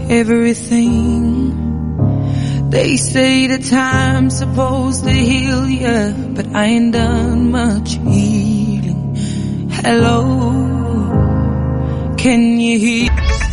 everything. 0.09 1.51
They 2.71 2.97
say 2.97 3.49
the 3.49 3.59
time's 3.59 4.39
supposed 4.39 5.03
to 5.03 5.11
heal 5.11 5.69
you, 5.69 6.15
but 6.33 6.47
I 6.55 6.67
ain't 6.67 6.93
done 6.93 7.51
much 7.51 7.95
healing. 7.95 9.17
Hello, 9.69 10.15
can 12.17 12.61
you 12.61 12.79
hear? 12.79 13.50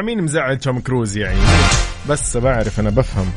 مين 0.00 0.22
مزعل 0.22 0.58
توم 0.58 0.80
كروز 0.80 1.16
يعني؟ 1.16 1.38
بس 2.08 2.36
بعرف 2.36 2.80
أنا 2.80 2.90
بفهم. 2.90 3.32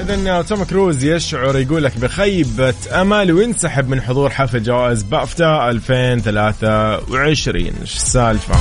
إذا 0.00 0.42
توم 0.42 0.64
كروز 0.64 1.04
يشعر 1.04 1.58
يقول 1.58 1.84
لك 1.84 1.98
بخيبة 1.98 2.74
أمل 2.92 3.32
وينسحب 3.32 3.88
من 3.88 4.02
حضور 4.02 4.30
حفل 4.30 4.62
جوائز 4.62 5.02
بافتا 5.02 5.70
2023 5.70 7.64
إيش 7.64 7.94
السالفة؟ 7.94 8.54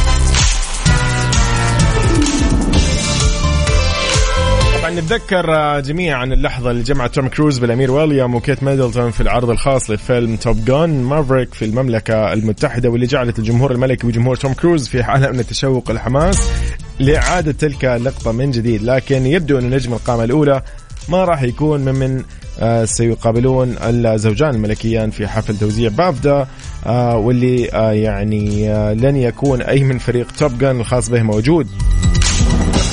نتذكر 4.94 5.80
جميعا 5.80 6.24
اللحظة 6.24 6.72
اللي 6.72 6.84
جمعت 6.84 7.16
توم 7.16 7.28
كروز 7.28 7.60
بالأمير 7.60 7.92
ويليام 7.92 8.36
وكيت 8.36 8.64
ميدلتون 8.64 9.12
في 9.12 9.22
العرض 9.22 9.50
الخاص 9.50 9.90
لفيلم 9.90 10.36
Top 10.36 10.66
Gun 10.66 11.04
Maverick 11.04 11.54
في 11.54 11.66
المملكة 11.66 12.34
المتحدة 12.34 12.90
واللي 12.90 13.06
جعلت 13.06 13.40
الجمهور 13.40 13.72
الملكي 13.72 14.08
وجمهور 14.08 14.36
توم 14.36 14.54
كروز 14.54 14.88
في 14.88 15.04
حالة 15.04 15.32
من 15.32 15.40
التشوق 15.40 15.90
والحماس 15.90 16.50
لإعادة 17.00 17.52
تلك 17.52 17.86
اللقطة 17.86 18.32
من 18.32 18.52
جديد. 18.52 18.84
لكن 18.84 19.26
يبدو 19.26 19.60
أن 19.60 19.70
نجم 19.70 19.94
القامة 19.94 20.24
الأولى 20.24 20.62
ما 21.10 21.26
راح 21.26 21.42
يكون 21.42 21.80
ممن 21.80 22.24
آه، 22.60 22.86
سيقابلون 22.86 23.76
الزوجان 23.82 24.56
الملكيان 24.56 25.10
في 25.10 25.28
حفل 25.28 25.58
توزيع 25.58 25.90
بافتا 25.90 26.48
آه، 26.86 27.18
واللي 27.18 27.72
آه، 27.74 27.92
يعني 27.92 28.68
لن 28.96 29.16
يكون 29.16 29.62
أي 29.62 29.84
من 29.84 29.98
فريق 29.98 30.32
Top 30.32 30.58
Gun 30.58 30.80
الخاص 30.80 31.10
به 31.10 31.24
موجود. 31.24 31.68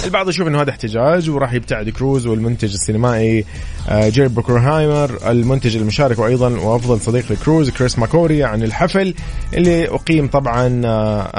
البعض 0.04 0.28
يشوف 0.28 0.48
إنه 0.48 0.62
هذا 0.62 0.70
احتجاج 0.70 1.30
وراح 1.30 1.52
يبتعد 1.52 1.88
كروز 1.88 2.26
والمنتج 2.26 2.72
السينمائي 2.72 3.44
جيري 3.92 4.28
بروكرهايمر 4.28 5.30
المنتج 5.30 5.76
المشارك 5.76 6.18
وأيضا 6.18 6.48
وأفضل 6.48 7.00
صديق 7.00 7.32
لكروز 7.32 7.70
كريس 7.70 7.98
ماكواري 7.98 8.44
عن 8.44 8.62
الحفل 8.62 9.14
اللي 9.54 9.88
أقيم 9.88 10.26
طبعا 10.28 10.82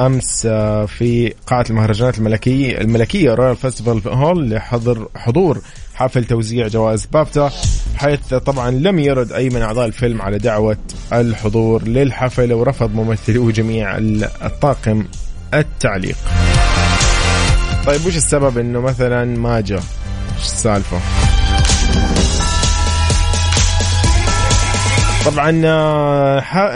أمس 0.05 0.47
في 0.87 1.33
قاعة 1.47 1.65
المهرجانات 1.69 2.17
الملكية 2.17 2.81
الملكيه 2.81 3.33
Royal 3.33 3.55
Festival 3.55 4.01
Hall 4.07 4.49
لحضر 4.49 5.07
حضور 5.15 5.61
حفل 5.93 6.25
توزيع 6.25 6.67
جوائز 6.67 7.05
بافتا 7.05 7.51
حيث 7.95 8.33
طبعا 8.33 8.71
لم 8.71 8.99
يرد 8.99 9.31
أي 9.31 9.49
من 9.49 9.61
أعضاء 9.61 9.85
الفيلم 9.85 10.21
على 10.21 10.37
دعوة 10.37 10.77
الحضور 11.13 11.83
للحفل 11.83 12.53
ورفض 12.53 12.95
ممثلو 12.95 13.51
جميع 13.51 13.97
الطاقم 13.97 15.05
التعليق. 15.53 16.17
طيب 17.85 18.05
وش 18.05 18.17
السبب 18.17 18.57
إنه 18.57 18.81
مثلا 18.81 19.25
ما 19.25 19.61
جاء 19.61 19.83
إيش 20.37 20.43
السالفة؟ 20.45 20.99
طبعا 25.25 25.49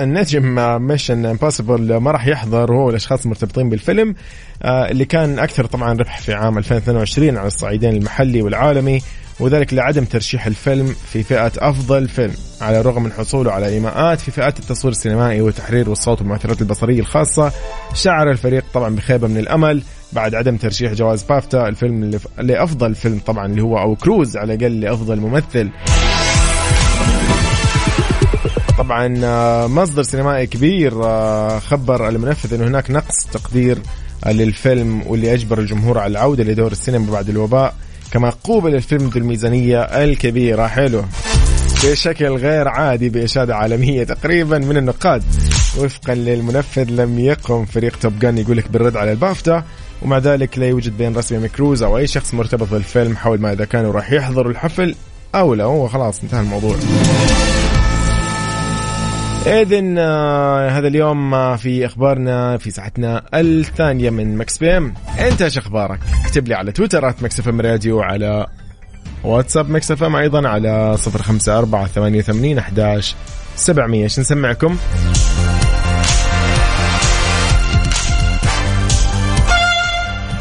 النجم 0.04 0.56
Mission 0.88 1.26
Impossible 1.26 1.98
ما 1.98 2.12
راح 2.12 2.28
يحضر 2.28 2.74
هو 2.74 2.90
الاشخاص 2.90 3.24
المرتبطين 3.24 3.70
بالفيلم 3.70 4.16
آه، 4.64 4.90
اللي 4.90 5.06
كان 5.06 5.40
أكثر 5.40 5.66
طبعا 5.66 5.94
ربح 5.94 6.20
في 6.20 6.34
عام 6.34 6.58
2022 6.58 7.38
على 7.38 7.48
الصعيدين 7.48 7.90
المحلي 7.96 8.42
والعالمي 8.42 9.02
وذلك 9.40 9.74
لعدم 9.74 10.06
ترشيح 10.06 10.46
الفيلم 10.46 10.96
في 11.12 11.24
فئة 11.24 11.52
أفضل 11.58 12.08
فيلم. 12.08 12.36
على 12.62 12.80
الرغم 12.80 13.04
من 13.04 13.12
حصوله 13.12 13.52
على 13.52 13.68
إيماءات 13.68 14.20
في 14.20 14.32
فئات 14.32 14.60
التصوير 14.60 14.92
السينمائي 14.92 15.42
والتحرير 15.42 15.90
والصوت 15.90 16.22
والمؤثرات 16.22 16.62
البصرية 16.62 17.00
الخاصة 17.00 17.52
شعر 17.94 18.32
الفريق 18.32 18.64
طبعا 18.74 18.96
بخيبة 18.96 19.28
من 19.28 19.38
الأمل 19.38 19.84
بعد 20.14 20.36
عدم 20.36 20.58
ترشيح 20.58 20.94
جوائز 20.94 21.24
بافتا 21.24 21.68
الفيلم 21.68 22.20
لأفضل 22.38 22.96
فيلم 22.96 23.20
طبعا 23.26 23.46
اللي 23.46 23.62
هو 23.62 23.80
أو 23.80 23.96
كروز 23.96 24.38
على 24.38 24.54
الأقل 24.54 24.80
لأفضل 24.80 25.20
ممثل. 25.20 25.70
طبعا 28.78 29.20
آه، 29.24 29.68
مصدر 29.68 30.04
سينمائي 30.04 30.48
كبير 30.48 31.04
آه، 31.04 31.60
خبر 31.60 32.10
المنفذ 32.10 32.54
إنه 32.54 32.68
هناك 32.68 32.92
نقص 32.92 33.26
تقدير 33.34 33.78
للفيلم 34.26 35.02
واللي 35.08 35.34
أجبر 35.34 35.60
الجمهور 35.60 36.00
على 36.00 36.12
العودة 36.12 36.44
لدور 36.44 36.72
السينما 36.72 37.12
بعد 37.12 37.30
الوباء 37.30 37.74
كما 38.12 38.30
قوبل 38.44 38.76
الفيلم 38.76 39.10
ذو 39.10 39.22
الميزانيه 39.22 39.82
الكبيرة. 39.82 40.68
حلو. 40.68 41.04
بشكل 41.92 42.26
غير 42.26 42.68
عادي 42.68 43.10
بإشادة 43.10 43.56
عالمية 43.56 44.04
تقريبا 44.04 44.58
من 44.58 44.78
النقاد. 44.78 45.24
وفقا 45.80 46.16
للمنفذ 46.16 46.90
لم 46.90 47.20
يقم 47.20 47.66
فريق 47.66 47.98
توب 48.00 48.20
جان 48.20 48.38
يقول 48.38 48.58
لك 48.58 48.72
بالرد 48.72 48.98
على 48.98 49.12
البافتا 49.12 49.64
ومع 50.02 50.18
ذلك 50.18 50.60
لا 50.60 50.68
يوجد 50.68 50.98
بين 50.98 51.16
رسمي 51.16 51.38
مكروز 51.40 51.84
أو 51.84 51.98
أي 51.98 52.08
شخص 52.08 52.34
مرتبط 52.34 52.72
بالفيلم 52.72 53.18
حول 53.18 53.42
ما 53.42 53.52
إذا 53.54 53.66
كانوا 53.66 53.92
راح 53.94 54.12
يحضروا 54.12 54.52
الحفل 54.52 54.96
أو 55.36 55.54
لا 55.54 55.64
هو 55.64 55.88
خلاص 55.88 56.24
انتهى 56.24 56.42
الموضوع. 56.42 56.76
إذن 59.46 59.98
آه 59.98 60.70
هذا 60.70 60.88
اليوم 60.88 61.34
آه 61.34 61.56
في 61.56 61.86
أخبارنا 61.86 62.58
في 62.58 62.72
ساعتنا 62.72 63.24
الثانية 63.34 64.10
من 64.10 64.38
Mix 64.38 64.58
PM. 64.58 64.94
انت 65.20 65.42
إيش 65.42 65.58
أخبارك. 65.58 66.00
اكتب 66.26 66.48
لي 66.48 66.54
على 66.54 66.72
تويتر 66.72 67.14
Mix 67.22 67.40
FM 67.40 67.62
Radio 67.62 68.02
على 68.02 68.48
واتساب 69.26 69.70
Mix 69.70 69.92
FM 69.92 70.16
أيضا 70.16 70.48
على 70.48 70.98
054 71.08 71.88
88 71.88 72.58
11 72.58 73.16
700 73.56 74.04
إيش 74.04 74.20
نسمعكم 74.20 74.78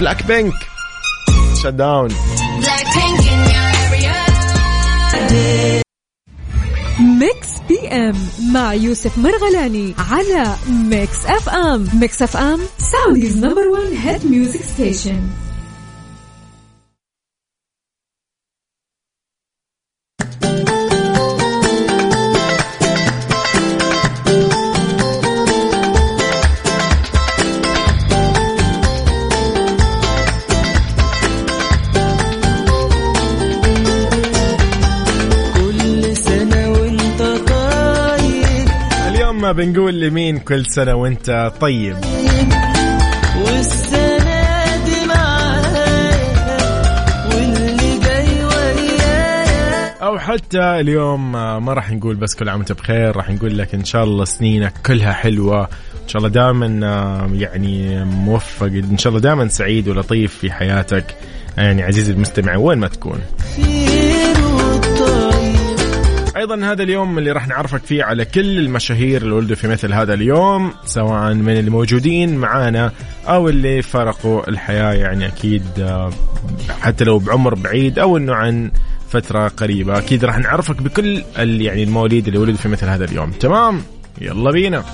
Blackpink 0.01 0.55
Shut 1.63 1.67
Down 1.67 2.09
Mix 7.01 7.49
PM 7.69 8.15
مع 8.53 8.75
يوسف 8.75 9.19
مرغلاني 9.19 9.95
على 9.99 10.55
Mix 10.71 11.27
FM 11.27 11.89
Mix 11.95 12.23
FM 12.23 12.61
Saudi's 12.79 13.37
number 13.37 13.69
1 13.69 13.93
hit 14.05 14.27
music 14.27 14.61
station 14.63 15.21
بنقول 39.55 40.01
لمين 40.01 40.39
كل 40.39 40.67
سنة 40.67 40.95
وانت 40.95 41.53
طيب؟ 41.61 41.97
والسنة 43.47 44.85
دي 44.85 45.09
واللي 47.31 47.99
جاي 47.99 48.45
ويايا 48.45 49.95
أو 50.03 50.19
حتى 50.19 50.61
اليوم 50.61 51.33
ما 51.33 51.73
راح 51.73 51.91
نقول 51.91 52.17
بس 52.17 52.35
كل 52.35 52.49
عام 52.49 52.59
وانت 52.59 52.73
بخير 52.73 53.17
راح 53.17 53.31
نقول 53.31 53.59
لك 53.59 53.75
إن 53.75 53.85
شاء 53.85 54.05
الله 54.05 54.25
سنينك 54.25 54.73
كلها 54.87 55.13
حلوة. 55.13 55.63
إن 56.03 56.09
شاء 56.09 56.23
الله 56.23 56.29
دائما 56.29 56.67
يعني 57.35 58.05
موفق 58.05 58.67
إن 58.67 58.99
شاء 58.99 59.11
الله 59.11 59.21
دائما 59.21 59.49
سعيد 59.49 59.89
ولطيف 59.89 60.35
في 60.39 60.53
حياتك. 60.53 61.05
يعني 61.57 61.83
عزيزي 61.83 62.13
المستمع 62.13 62.57
وين 62.57 62.79
ما 62.79 62.89
تكون. 62.89 63.21
أيضا 66.45 66.73
هذا 66.73 66.83
اليوم 66.83 67.19
اللي 67.19 67.33
راح 67.33 67.49
نعرفك 67.49 67.85
فيه 67.85 68.05
على 68.05 68.25
كل 68.25 68.59
المشاهير 68.59 69.23
اللي 69.23 69.35
ولدوا 69.35 69.57
في 69.57 69.69
مثل 69.69 69.93
هذا 69.93 70.15
اليوم 70.15 70.73
سواء 70.85 71.35
من 71.35 71.59
الموجودين 71.59 72.37
معانا 72.37 72.93
أو 73.29 73.49
اللي 73.49 73.83
فرقوا 73.83 74.49
الحياة 74.49 74.93
يعني 74.93 75.27
أكيد 75.27 75.63
آه، 75.79 76.11
حتى 76.81 77.05
لو 77.05 77.19
بعمر 77.19 77.55
بعيد 77.55 77.99
أو 77.99 78.17
إنه 78.17 78.35
عن 78.35 78.71
فترة 79.09 79.49
قريبة 79.49 79.99
أكيد 79.99 80.25
راح 80.25 80.39
نعرفك 80.39 80.83
بكل 80.83 81.23
يعني 81.37 81.83
المواليد 81.83 82.27
اللي 82.27 82.39
ولدوا 82.39 82.59
في 82.59 82.69
مثل 82.69 82.87
هذا 82.87 83.05
اليوم. 83.05 83.31
تمام؟ 83.31 83.83
يلا 84.21 84.51
بينا. 84.51 84.85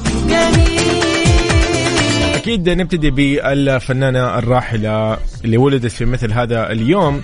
أكيد 2.34 2.68
نبتدي 2.68 3.10
بالفنانة 3.10 4.38
الراحلة 4.38 5.18
اللي 5.44 5.56
ولدت 5.56 5.90
في 5.90 6.04
مثل 6.04 6.32
هذا 6.32 6.72
اليوم. 6.72 7.22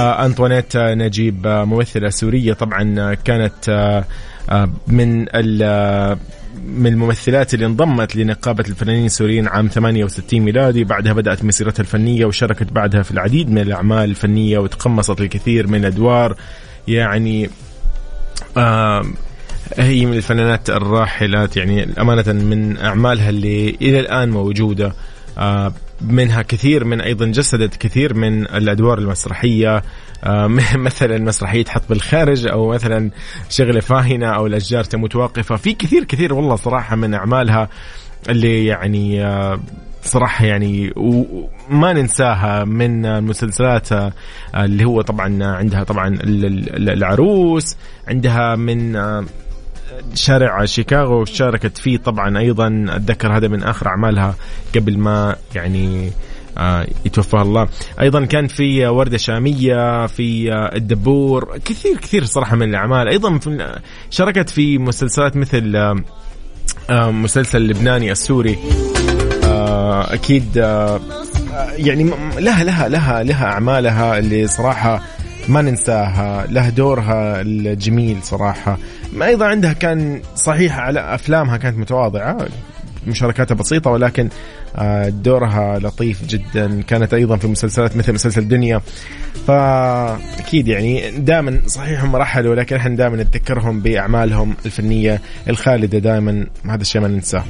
أنطوانيت 0.00 0.76
نجيب 0.76 1.46
آه، 1.46 1.64
ممثلة 1.64 2.08
سورية. 2.08 2.52
طبعا 2.52 2.94
آه، 2.98 3.14
كانت 3.24 3.94
من 4.86 5.26
من 6.64 6.86
الممثلات 6.86 7.54
اللي 7.54 7.66
انضمت 7.66 8.16
لنقابة 8.16 8.64
الفنانين 8.68 9.06
السوريين 9.06 9.48
عام 9.48 9.68
68 9.68 10.42
ميلادي. 10.42 10.84
بعدها 10.84 11.12
بدأت 11.12 11.44
مسيرتها 11.44 11.80
الفنية 11.80 12.24
وشاركت 12.24 12.72
بعدها 12.72 13.02
في 13.02 13.10
العديد 13.10 13.50
من 13.50 13.58
الأعمال 13.58 14.10
الفنية 14.10 14.58
وتقمصت 14.58 15.20
الكثير 15.20 15.66
من 15.66 15.80
الأدوار 15.80 16.36
يعني 16.88 17.50
هي 19.78 20.06
من 20.06 20.16
الفنانات 20.16 20.70
الراحلات. 20.70 21.56
يعني 21.56 22.00
أمانة 22.00 22.32
من 22.32 22.76
أعمالها 22.78 23.28
اللي 23.28 23.76
إلى 23.82 24.00
الآن 24.00 24.30
موجودة. 24.30 24.92
منها 26.00 26.42
كثير 26.42 26.84
من 26.84 27.00
أيضا 27.00 27.26
جسدت 27.26 27.76
كثير 27.76 28.14
من 28.14 28.42
الأدوار 28.42 28.98
المسرحية. 28.98 29.82
آه، 30.24 30.46
مثلا 30.76 31.18
مسرحية 31.18 31.64
حط 31.64 31.82
بالخارج 31.88 32.48
أو 32.48 32.68
مثلا 32.68 33.10
شغلة 33.50 33.80
فاهنة 33.80 34.26
أو 34.26 34.46
الأشجار 34.46 34.84
تموت 34.84 35.16
واقفه 35.16 35.56
في 35.56 35.72
كثير 35.72 36.04
كثير 36.04 36.34
والله 36.34 36.56
صراحة 36.56 36.96
من 36.96 37.14
أعمالها 37.14 37.68
اللي 38.28 38.66
يعني 38.66 39.24
آه، 39.24 39.60
صراحة 40.02 40.44
يعني 40.44 40.92
وما 40.96 41.92
ننساها 41.92 42.64
من 42.64 43.06
المسلسلات 43.06 43.92
آه، 43.92 44.12
اللي 44.56 44.84
هو 44.84 45.00
طبعا 45.00 45.44
عندها 45.44 45.84
طبعا 45.84 46.08
ال- 46.08 46.44
ال- 46.44 46.90
العروس 46.90 47.76
عندها 48.08 48.56
من 48.56 48.96
آه، 48.96 49.24
شارع 50.14 50.64
شيكاغو 50.64 51.24
شاركت 51.24 51.78
فيه 51.78 51.96
طبعا 51.98 52.38
أيضا. 52.38 52.86
أتذكر 52.88 53.36
هذا 53.36 53.48
من 53.48 53.62
آخر 53.62 53.86
أعمالها 53.88 54.34
قبل 54.74 54.98
ما 54.98 55.36
يعني 55.54 56.10
آه، 56.58 56.86
يتوفاها 57.06 57.42
الله. 57.42 57.68
أيضا 58.00 58.24
كان 58.24 58.46
في 58.46 58.86
وردة 58.86 59.18
شامية 59.18 60.06
في 60.06 60.52
آه، 60.52 60.76
الدبور 60.76 61.58
كثير 61.64 61.96
كثير 61.96 62.24
صراحة 62.24 62.56
من 62.56 62.68
الأعمال. 62.68 63.08
أيضا 63.08 63.38
في 63.38 63.78
شاركت 64.10 64.50
في 64.50 64.78
مسلسلات 64.78 65.36
مثل 65.36 65.76
آه، 65.76 65.96
آه، 66.90 67.10
مسلسل 67.10 67.58
اللبناني 67.58 68.12
السوري. 68.12 68.58
آه، 69.44 70.14
أكيد 70.14 70.58
آه، 70.58 71.00
آه، 71.52 71.70
يعني 71.76 72.04
لها 72.38 72.64
لها 72.64 72.88
لها 72.88 73.22
لها 73.22 73.44
أعمالها 73.46 74.18
اللي 74.18 74.46
صراحة 74.46 75.02
ما 75.48 75.62
ننساها 75.62 76.46
لها 76.46 76.70
دورها 76.70 77.40
الجميل 77.40 78.22
صراحة. 78.22 78.78
ما 79.12 79.26
أيضا 79.26 79.46
عندها 79.46 79.72
كان 79.72 80.22
صحيح 80.36 80.78
على 80.78 81.14
أفلامها 81.14 81.56
كانت 81.56 81.78
متواضعة 81.78 82.48
مشاركاتها 83.06 83.54
بسيطة 83.54 83.90
ولكن 83.90 84.28
آه، 84.76 85.08
دورها 85.08 85.78
لطيف 85.78 86.26
جدا. 86.26 86.82
كانت 86.82 87.14
أيضا 87.14 87.36
في 87.36 87.46
مسلسلات 87.46 87.96
مثل 87.96 88.12
مسلسل 88.12 88.48
دنيا. 88.48 88.80
فأكيد 89.46 90.68
يعني 90.68 91.10
دائما 91.10 91.60
صحيح 91.66 92.04
هم 92.04 92.16
رحلوا 92.16 92.50
ولكن 92.50 92.76
إحنا 92.76 92.96
دائما 92.96 93.16
نتذكرهم 93.16 93.80
بأعمالهم 93.80 94.56
الفنية 94.66 95.20
الخالدة 95.48 95.98
دائما. 95.98 96.46
هذا 96.66 96.82
الشيء 96.82 97.00
ما 97.00 97.08
ننساه. 97.08 97.44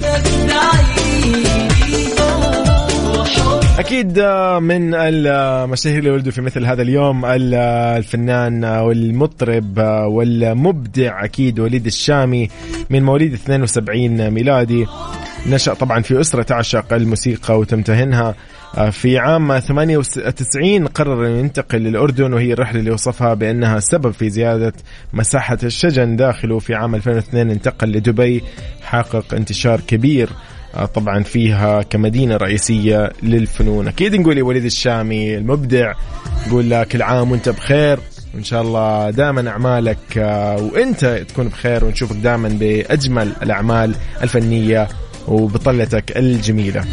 أكيد 3.80 4.18
آه، 4.18 4.58
من 4.58 4.94
المشاهير 4.94 5.98
اللي 5.98 6.10
ولدوا 6.10 6.32
في 6.32 6.40
مثل 6.40 6.64
هذا 6.66 6.82
اليوم 6.82 7.24
ال- 7.24 7.54
آه، 7.54 7.96
الفنان 7.96 8.64
آه، 8.64 8.82
والمطرب 8.84 9.78
والمبدع 10.06 11.24
أكيد 11.24 11.60
وليد 11.60 11.86
الشامي 11.86 12.48
من 12.90 13.02
مواليد 13.02 13.32
72 13.32 14.30
ميلادي. 14.30 14.86
نشأ 15.46 15.74
طبعا 15.74 16.02
في 16.02 16.20
أسرة 16.20 16.42
تعشق 16.42 16.92
الموسيقى 16.92 17.58
وتمتهنها 17.58 18.34
في 18.90 19.18
عام 19.18 19.58
98 19.58 20.86
قرر 20.86 21.26
أن 21.26 21.36
ينتقل 21.36 21.78
للأردن 21.78 22.32
وهي 22.32 22.52
الرحلة 22.52 22.80
اللي 22.80 22.90
وصفها 22.90 23.34
بأنها 23.34 23.80
سبب 23.80 24.10
في 24.10 24.30
زيادة 24.30 24.72
مساحة 25.12 25.58
الشجن 25.62 26.16
داخله. 26.16 26.58
في 26.58 26.74
عام 26.74 26.94
2002 26.94 27.50
انتقل 27.50 27.92
لدبي 27.92 28.42
حقق 28.82 29.34
انتشار 29.34 29.80
كبير. 29.80 30.28
طبعا 30.94 31.22
فيها 31.22 31.82
كمدينة 31.82 32.36
رئيسية 32.36 33.12
للفنون. 33.22 33.88
أكيد 33.88 34.14
نقول 34.14 34.38
يا 34.38 34.42
وليد 34.42 34.64
الشامي 34.64 35.36
المبدع 35.36 35.92
نقول 36.48 36.70
لك 36.70 36.88
كل 36.88 37.02
عام 37.02 37.30
وأنت 37.30 37.48
بخير 37.48 37.98
وإن 38.34 38.44
شاء 38.44 38.62
الله 38.62 39.10
دائما 39.10 39.50
أعمالك 39.50 39.98
آه، 40.18 40.56
وأنت 40.62 41.04
تكون 41.28 41.48
بخير 41.48 41.84
ونشوفك 41.84 42.16
دائما 42.16 42.48
بأجمل 42.48 43.32
الأعمال 43.42 43.94
الفنية 44.22 44.88
وبطلتك 45.28 46.16
الجميلة. 46.16 46.84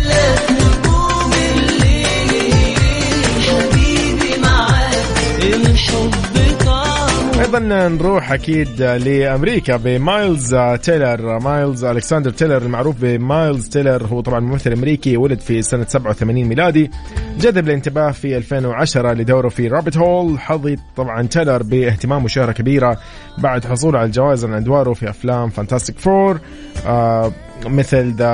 أيضا 7.48 7.60
نروح 7.88 8.32
أكيد 8.32 8.82
لأمريكا 8.82 9.78
بمايلز 9.78 10.56
تيلر. 10.84 11.40
مايلز 11.40 11.84
ألكسندر 11.86 12.30
تيلر 12.30 12.58
المعروف 12.58 12.96
بمايلز 13.02 13.70
تيلر 13.70 14.06
هو 14.06 14.22
طبعا 14.22 14.40
ممثل 14.40 14.72
أمريكي 14.74 15.18
ولد 15.18 15.40
في 15.40 15.62
سنة 15.62 15.86
87 15.90 16.46
ميلادي. 16.46 16.92
جذب 17.40 17.68
الانتباه 17.68 18.12
في 18.12 18.38
2010 18.38 19.14
لدوره 19.14 19.50
في 19.50 19.68
Rabbit 19.68 19.98
Hole 19.98 20.40
حظي 20.40 20.78
طبعا 20.96 21.22
تيلر 21.28 21.64
باهتمام 21.64 22.24
وشهرة 22.26 22.52
كبيرة 22.52 22.98
بعد 23.38 23.66
حصوله 23.66 24.00
على 24.00 24.06
الجوائز 24.08 24.46
عن 24.46 24.54
أدواره 24.54 24.94
في 24.94 25.10
أفلام 25.10 25.50
Fantastic 25.50 26.00
Four 26.00 26.40
آه 26.88 27.32
مثل 27.66 28.12
The 28.14 28.26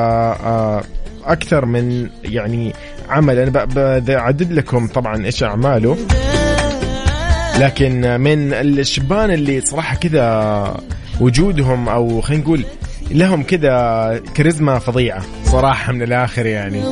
آه 0.43 0.81
أكثر 1.25 1.65
من 1.65 2.09
يعني 2.23 2.73
عمل 3.09 3.39
أنا 3.39 3.65
ب- 3.65 3.73
ب- 4.05 4.09
أعدد 4.09 4.51
لكم 4.51 4.87
طبعا 4.87 5.25
إيش 5.25 5.43
أعماله. 5.43 5.97
لكن 7.59 8.21
من 8.21 8.53
الشبان 8.53 9.31
اللي 9.31 9.61
صراحة 9.61 9.95
كذا 9.95 10.77
وجودهم 11.21 11.89
أو 11.89 12.21
خلينا 12.21 12.43
نقول 12.43 12.65
لهم 13.11 13.43
كذا 13.43 14.21
كاريزما 14.33 14.79
فظيعة 14.79 15.23
صراحة 15.43 15.93
من 15.93 16.01
الآخر 16.01 16.45
يعني. 16.45 16.83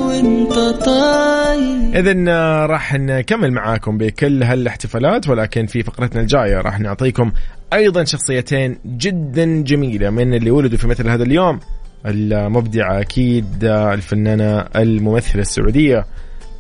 إذن 1.96 2.30
راح 2.66 2.94
نكمل 2.94 3.52
معاكم 3.52 3.98
بكل 3.98 4.44
هالاحتفالات 4.44 5.30
ولكن 5.30 5.66
في 5.66 5.84
فقرتنا 5.84 6.22
الجاية 6.22 6.62
راح 6.62 6.80
نعطيكم 6.80 7.32
أيضا 7.74 8.04
شخصيتين 8.04 8.78
جدا 8.86 9.62
جميلة 9.64 10.10
من 10.10 10.34
اللي 10.34 10.52
ولدوا 10.52 10.78
في 10.78 10.88
مثل 10.88 11.10
هذا 11.10 11.24
اليوم. 11.24 11.60
المبدعة 12.06 13.00
أكيد 13.02 13.64
الفنانة 13.64 14.60
الممثلة 14.76 15.42
السعودية 15.42 16.06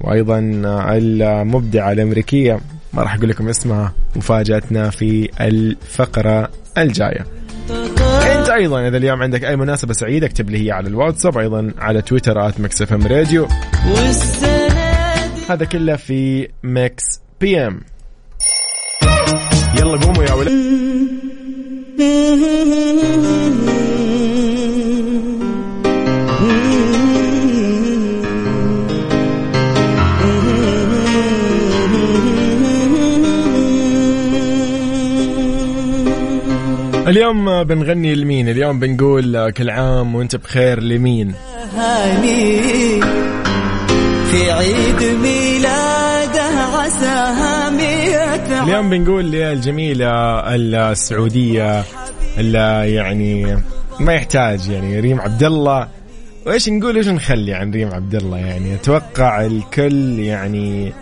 وأيضا 0.01 0.39
المبدعة 0.97 1.91
الأمريكية. 1.91 2.59
ما 2.93 3.04
راح 3.04 3.15
أقول 3.15 3.30
لكم 3.30 3.49
اسمها 3.49 3.93
مفاجأتنا 4.15 4.89
في 4.89 5.30
الفقرة 5.41 6.51
الجاية. 6.77 7.25
أنت 8.21 8.49
أيضا 8.49 8.88
إذا 8.88 8.97
اليوم 8.97 9.21
عندك 9.21 9.43
أي 9.43 9.56
مناسبة 9.56 9.93
سعيدة 9.93 10.27
اكتب 10.27 10.49
لي 10.49 10.65
هي 10.65 10.71
على 10.71 10.88
الواتساب 10.88 11.38
أيضا 11.38 11.73
على 11.77 12.01
تويتر 12.01 12.47
at 12.47 12.60
Mix 12.60 12.81
FM 12.81 13.07
Radio. 13.07 13.47
هذا 15.49 15.65
كله 15.65 15.95
في 15.95 16.47
Mix 16.63 17.03
PM. 17.41 17.81
يلا 19.77 19.97
قوموا 19.97 20.23
يا 20.23 20.34
ولد. 20.34 20.51
اليوم 37.12 37.63
بنغني 37.63 38.15
لمين؟ 38.15 38.50
اليوم 38.50 38.80
بنقول 38.80 39.52
كل 39.52 39.69
عام 39.69 40.15
وانت 40.15 40.36
بخير 40.36 40.84
لمين؟ 40.84 41.34
في 44.32 44.52
عيد 44.52 45.04
ميلاده 45.21 46.43
عساها 46.43 47.69
مية 47.69 48.63
اليوم 48.63 48.89
بنقول 48.89 49.32
للجميلة 49.32 50.10
السعودية 50.56 51.84
اللي 52.38 52.93
يعني 52.93 53.58
ما 54.00 54.13
يحتاج 54.13 54.69
يعني 54.69 55.00
ريم 55.00 55.21
عبد 55.21 55.43
الله 55.43 55.88
وإيش 56.45 56.69
نقول؟ 56.69 56.97
إيش 56.97 57.08
نخلي 57.08 57.54
عن 57.54 57.71
ريم 57.71 57.93
عبد 57.93 58.15
الله 58.15 58.38
يعني؟ 58.38 58.76
أتوقع 58.76 59.45
الكل 59.45 60.19
يعني 60.19 60.93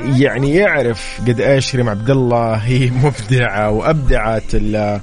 يعني 0.00 0.54
يعرف 0.54 1.20
قد 1.26 1.40
إيش 1.40 1.76
ريم 1.76 1.88
عبد 1.88 2.10
الله 2.10 2.54
هي 2.54 2.90
مبدعة 3.04 3.70
وأبدعت 3.70 4.54
ال- 4.54 5.00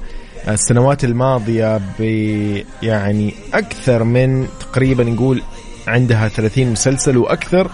السنوات 0.48 1.04
الماضية 1.04 1.82
ب 2.00 2.02
يعني 2.84 3.34
أكثر 3.54 4.04
من 4.04 4.48
تقريبا 4.60 5.04
نقول 5.04 5.42
عندها 5.88 6.28
30 6.28 6.68
مسلسل 6.72 7.18
وأكثر 7.18 7.70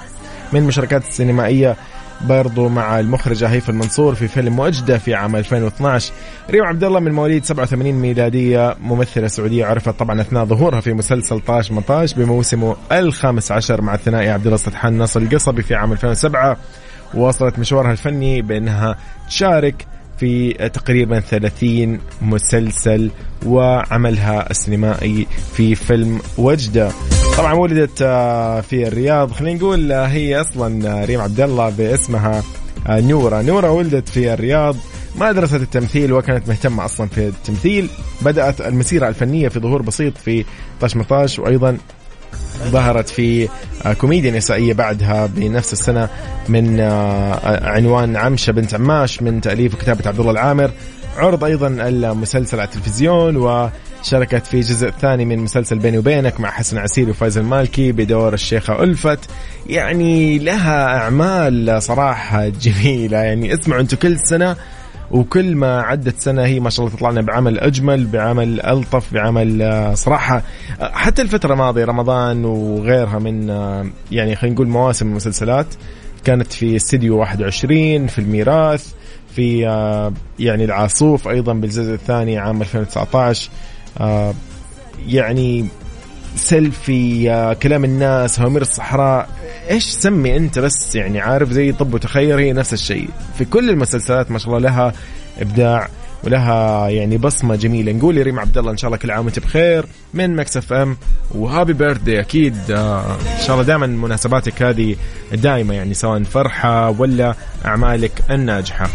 من 0.53 0.63
مشاركات 0.63 1.07
السينمائية 1.07 1.75
برضو 2.21 2.69
مع 2.69 2.99
المخرجة 2.99 3.47
هيفا 3.47 3.73
المنصور 3.73 4.15
في 4.15 4.27
فيلم 4.27 4.60
وجدة 4.60 4.97
في 4.97 5.13
عام 5.13 5.36
2012 5.36 6.13
ريم 6.49 6.63
عبد 6.63 6.84
الله 6.84 6.99
من 6.99 7.12
مواليد 7.12 7.45
87 7.45 7.91
ميلادية 7.93 8.75
ممثلة 8.81 9.27
سعودية 9.27 9.65
عرفت 9.65 9.89
طبعا 9.99 10.21
أثناء 10.21 10.45
ظهورها 10.45 10.79
في 10.79 10.93
مسلسل 10.93 11.39
طاش 11.39 11.71
مطاش 11.71 12.13
بموسمه 12.13 12.75
الخامس 12.91 13.51
عشر 13.51 13.81
مع 13.81 13.93
الثنائي 13.95 14.29
عبد 14.29 14.45
الله 14.45 14.57
سطحان. 14.57 14.93
ناصر 14.93 15.19
القصبي 15.19 15.62
في 15.62 15.75
عام 15.75 15.91
2007 15.91 16.57
وواصلت 17.13 17.60
مشوارها 17.60 17.91
الفني 17.91 18.41
بأنها 18.41 18.97
تشارك 19.28 19.88
في 20.17 20.54
تقريبا 20.54 21.19
30 21.19 22.00
مسلسل 22.21 23.12
وعملها 23.45 24.50
السينمائي 24.52 25.28
في 25.53 25.76
فيلم 25.76 26.20
وجدة. 26.38 26.91
طبعا 27.38 27.53
ولدت 27.53 28.01
آه، 28.01 28.62
في 28.62 28.88
الرياض. 28.88 29.32
خلينا 29.32 29.57
نقول 29.57 29.91
آه، 29.91 30.05
هي 30.05 30.41
أصلا 30.41 31.01
آه، 31.01 31.05
ريم 31.05 31.22
عبد 31.22 31.41
الله 31.41 31.70
باسمها 31.70 32.43
نورة. 32.89 33.41
نورة 33.41 33.72
ولدت 33.72 34.09
في 34.09 34.34
الرياض. 34.34 34.76
ما 35.16 35.32
درست 35.32 35.53
التمثيل 35.53 36.14
وكانت 36.14 36.47
مهتمة 36.47 36.86
أصلا 36.86 37.07
في 37.07 37.28
التمثيل. 37.28 37.89
بدأت 38.22 38.62
المسيرة 38.62 39.07
الفنية 39.07 39.47
في 39.47 39.59
ظهور 39.59 39.82
بسيط 39.82 40.18
في 40.18 40.45
طاش 40.82 40.95
مطاش 40.95 41.39
وأيضا 41.39 41.78
ظهرت 42.64 43.10
في 43.10 43.49
آه، 43.86 43.93
كوميديا 43.93 44.32
نسائية 44.32 44.74
بعدها 44.74 45.26
بنفس 45.26 45.74
السنة 45.74 46.10
من 46.49 46.80
آه، 46.80 47.70
عنوان 47.70 48.16
عمشة 48.16 48.52
بنت 48.52 48.74
عماش 48.74 49.22
من 49.22 49.41
تأليف 49.41 49.74
وكتابة 49.74 50.08
عبد 50.08 50.20
الله 50.20 50.32
العامر. 50.32 50.72
عرض 51.18 51.43
أيضا 51.43 51.68
المسلسل 51.68 52.60
على 52.60 52.68
التلفزيون 52.68 53.36
شاركت 54.04 54.45
في 54.47 54.60
جزء 54.60 54.89
ثاني 55.02 55.26
من 55.26 55.39
مسلسل 55.39 55.80
بيني 55.80 55.97
وبينك 55.97 56.39
مع 56.39 56.52
حسن 56.52 56.78
عسير 56.78 57.10
وفايز 57.10 57.38
المالكي 57.38 57.91
بدور 57.91 58.34
الشيخة 58.34 58.84
ألفت. 58.84 59.20
يعني 59.68 60.39
لها 60.39 60.97
أعمال 60.97 61.84
صراحة 61.84 62.47
جميلة. 62.47 63.18
يعني 63.18 63.54
اسمعوا 63.54 63.82
أنتم 63.82 63.97
كل 63.97 64.20
سنة 64.20 64.56
وكل 65.12 65.55
ما 65.55 65.82
عدت 65.82 66.20
سنة 66.20 66.45
هي 66.45 66.59
ما 66.59 66.70
شاء 66.70 66.86
الله 66.86 66.97
تطلع 66.97 67.09
لنا 67.09 67.22
بعمل 67.22 67.59
أجمل 67.59 68.05
بعمل 68.05 68.62
ألطف 68.62 69.14
بعمل 69.14 69.62
آه، 69.62 69.93
صراحة 69.93 70.43
آه، 70.82 70.91
حتى 70.91 71.22
الفترة 71.22 71.53
الماضية 71.53 71.86
رمضان 71.86 72.45
وغيرها 72.45 73.20
من 73.20 73.49
آه، 73.49 73.86
يعني 74.12 74.36
خلينا 74.36 74.55
نقول 74.55 74.68
مواسم 74.68 75.07
المسلسلات 75.07 75.68
كانت 76.24 76.53
في 76.53 76.76
استديو 76.76 77.18
21 77.18 78.07
في 78.07 78.20
الميراث 78.20 78.93
في 79.36 79.59
يعني 80.39 80.64
العاصوف 80.66 81.28
أيضا 81.28 81.53
بالجزء 81.53 81.93
الثاني 81.93 82.38
عام 82.38 82.62
2019 82.62 83.49
يعني 85.07 85.66
سيلفي 86.36 87.55
كلام 87.64 87.86
الناس 87.86 88.39
هوامير 88.39 88.62
الصحراء 88.62 89.30
إيش 89.70 89.84
سمي 89.84 90.38
أنت 90.38 90.59
بس 90.59 90.95
يعني 90.95 91.20
عارف 91.20 91.49
زي 91.51 91.72
طب 91.72 91.93
وتخير 91.93 92.39
هي 92.39 92.53
نفس 92.53 92.74
الشيء. 92.74 93.09
في 93.38 93.45
كل 93.45 93.70
المسلسلات 93.70 94.32
ما 94.32 94.38
شاء 94.39 94.47
الله 94.47 94.70
لها 94.70 94.93
إبداع 95.39 95.89
ولها 96.24 96.89
يعني 96.89 97.18
بصمة 97.18 97.55
جميلة. 97.55 97.91
نقول 97.91 98.18
ريم 98.24 98.39
عبد 98.39 98.57
الله 98.57 98.72
إن 98.72 98.78
شاء 98.78 98.88
الله 98.88 98.97
كل 98.97 99.12
عام 99.12 99.26
وأنت 99.26 99.39
بخير 99.39 99.86
من 100.14 100.36
Mix 100.36 100.57
FM. 100.57 100.97
و 101.32 101.39
happy 101.39 101.74
birthday 101.74 102.20
أكيد 102.20 102.55
آه 102.72 103.16
إن 103.39 103.41
شاء 103.45 103.51
الله 103.51 103.64
دائما 103.64 103.88
مناسباتك 103.88 104.62
هذه 104.64 104.95
دائمه 105.34 105.74
يعني 105.74 105.93
سواء 105.93 106.24
فرحة 106.24 106.89
ولا 106.89 107.36
أعمالك 107.66 108.12
الناجحة. 108.30 108.89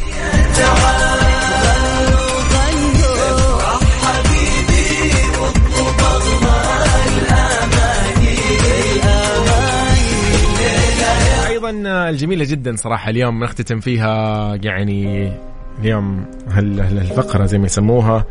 أيضا 11.86 12.08
الجميلة 12.10 12.44
جدا 12.44 12.76
صراحة 12.76 13.10
اليوم 13.10 13.44
نختتم 13.44 13.80
فيها 13.80 14.54
يعني 14.62 15.32
اليوم 15.78 16.24
هالفقره 16.48 17.46
زي 17.46 17.58
ما 17.58 17.66
يسموها. 17.66 18.24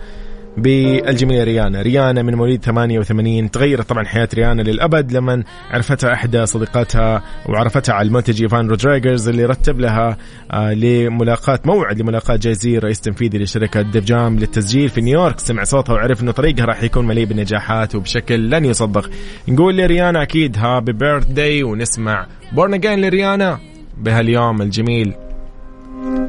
بالجميله 0.57 1.43
ريانا 1.43 1.81
ريانا 1.81 2.21
من 2.21 2.35
مواليد 2.35 2.63
88 2.63 3.51
تغيرت 3.51 3.89
طبعا 3.89 4.05
حياة 4.05 4.29
ريانا 4.33 4.61
للأبد 4.61 5.11
لما 5.11 5.43
عرفتها 5.71 6.13
احدى 6.13 6.45
صديقاتها 6.45 7.23
وعرفتها 7.49 7.93
على 7.93 8.07
المنتج 8.07 8.41
إيفان 8.41 8.67
روجرز 8.67 9.29
اللي 9.29 9.45
رتب 9.45 9.79
لها 9.79 10.17
آه 10.51 10.73
لملاقاة 10.73 11.59
موعد 11.65 11.99
لملاقاة 11.99 12.35
Jay-Z 12.35 12.77
رئيس 12.77 13.01
تنفيذي 13.01 13.37
لشركة 13.37 13.81
Def 13.81 14.03
Jam 14.05 14.39
للتسجيل 14.39 14.89
في 14.89 15.01
نيويورك. 15.01 15.39
سمع 15.39 15.63
صوتها 15.63 15.93
وعرف 15.93 16.23
إنه 16.23 16.31
طريقها 16.31 16.65
راح 16.65 16.83
يكون 16.83 17.07
مليء 17.07 17.25
بالنجاحات 17.25 17.95
وبشكل 17.95 18.49
لن 18.49 18.65
يصدق. 18.65 19.09
نقول 19.47 19.77
لريانا 19.77 20.21
أكيد 20.21 20.57
happy 20.57 20.93
birthday 20.93 21.63
ونسمع 21.63 22.27
Born 22.51 22.73
Again 22.73 23.01
لريانا 23.01 23.59
بهاليوم 23.97 24.61
الجميل. 24.61 25.13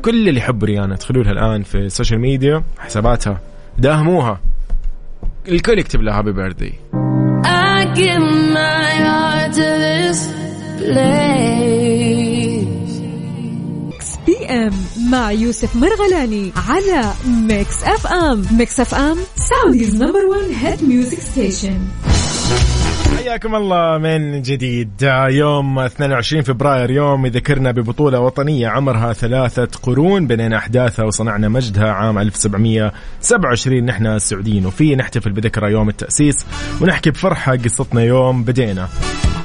كل 0.02 0.28
اللي 0.28 0.40
يحب 0.40 0.64
ريانا 0.64 0.94
ادخلوا 0.94 1.24
لها 1.24 1.32
الآن 1.32 1.62
في 1.62 1.78
ال 1.78 1.84
social 1.84 2.20
media 2.20 2.62
حساباتها. 2.78 3.40
داهموها. 3.78 4.40
الكل 5.48 5.78
يكتب 5.78 6.00
لها 6.00 6.18
happy 6.18 6.32
birthday 6.32 6.74
PM 14.26 14.72
مع 15.10 15.32
يوسف 15.32 15.76
مرغلاني 15.76 16.52
على 16.68 17.12
Mix 17.26 17.84
FM 17.84 18.44
Mix 18.52 18.80
FM 18.80 19.16
Saudi's 19.36 20.02
number 20.02 20.26
1 20.26 20.42
hit 20.54 20.84
music 20.84 21.20
station 21.20 21.78
حياكم 23.16 23.54
الله 23.54 23.98
من 23.98 24.42
جديد. 24.42 24.90
يوم 25.28 25.78
22 25.78 26.42
فبراير 26.42 26.90
يوم 26.90 27.26
يذكرنا 27.26 27.70
ببطولة 27.70 28.20
وطنية 28.20 28.68
عمرها 28.68 29.12
ثلاثة 29.12 29.68
قرون 29.82 30.26
بنينا 30.26 30.56
أحداثها 30.56 31.04
وصنعنا 31.04 31.48
مجدها 31.48 31.92
عام 31.92 32.18
1727 32.18 33.84
نحن 33.84 34.06
السعوديين 34.06 34.66
وفيه 34.66 34.96
نحتفل 34.96 35.32
بذكرى 35.32 35.72
يوم 35.72 35.88
التأسيس 35.88 36.46
ونحكي 36.80 37.10
بفرحة 37.10 37.56
قصتنا 37.56 38.02
يوم 38.02 38.44
بدينا. 38.44 38.88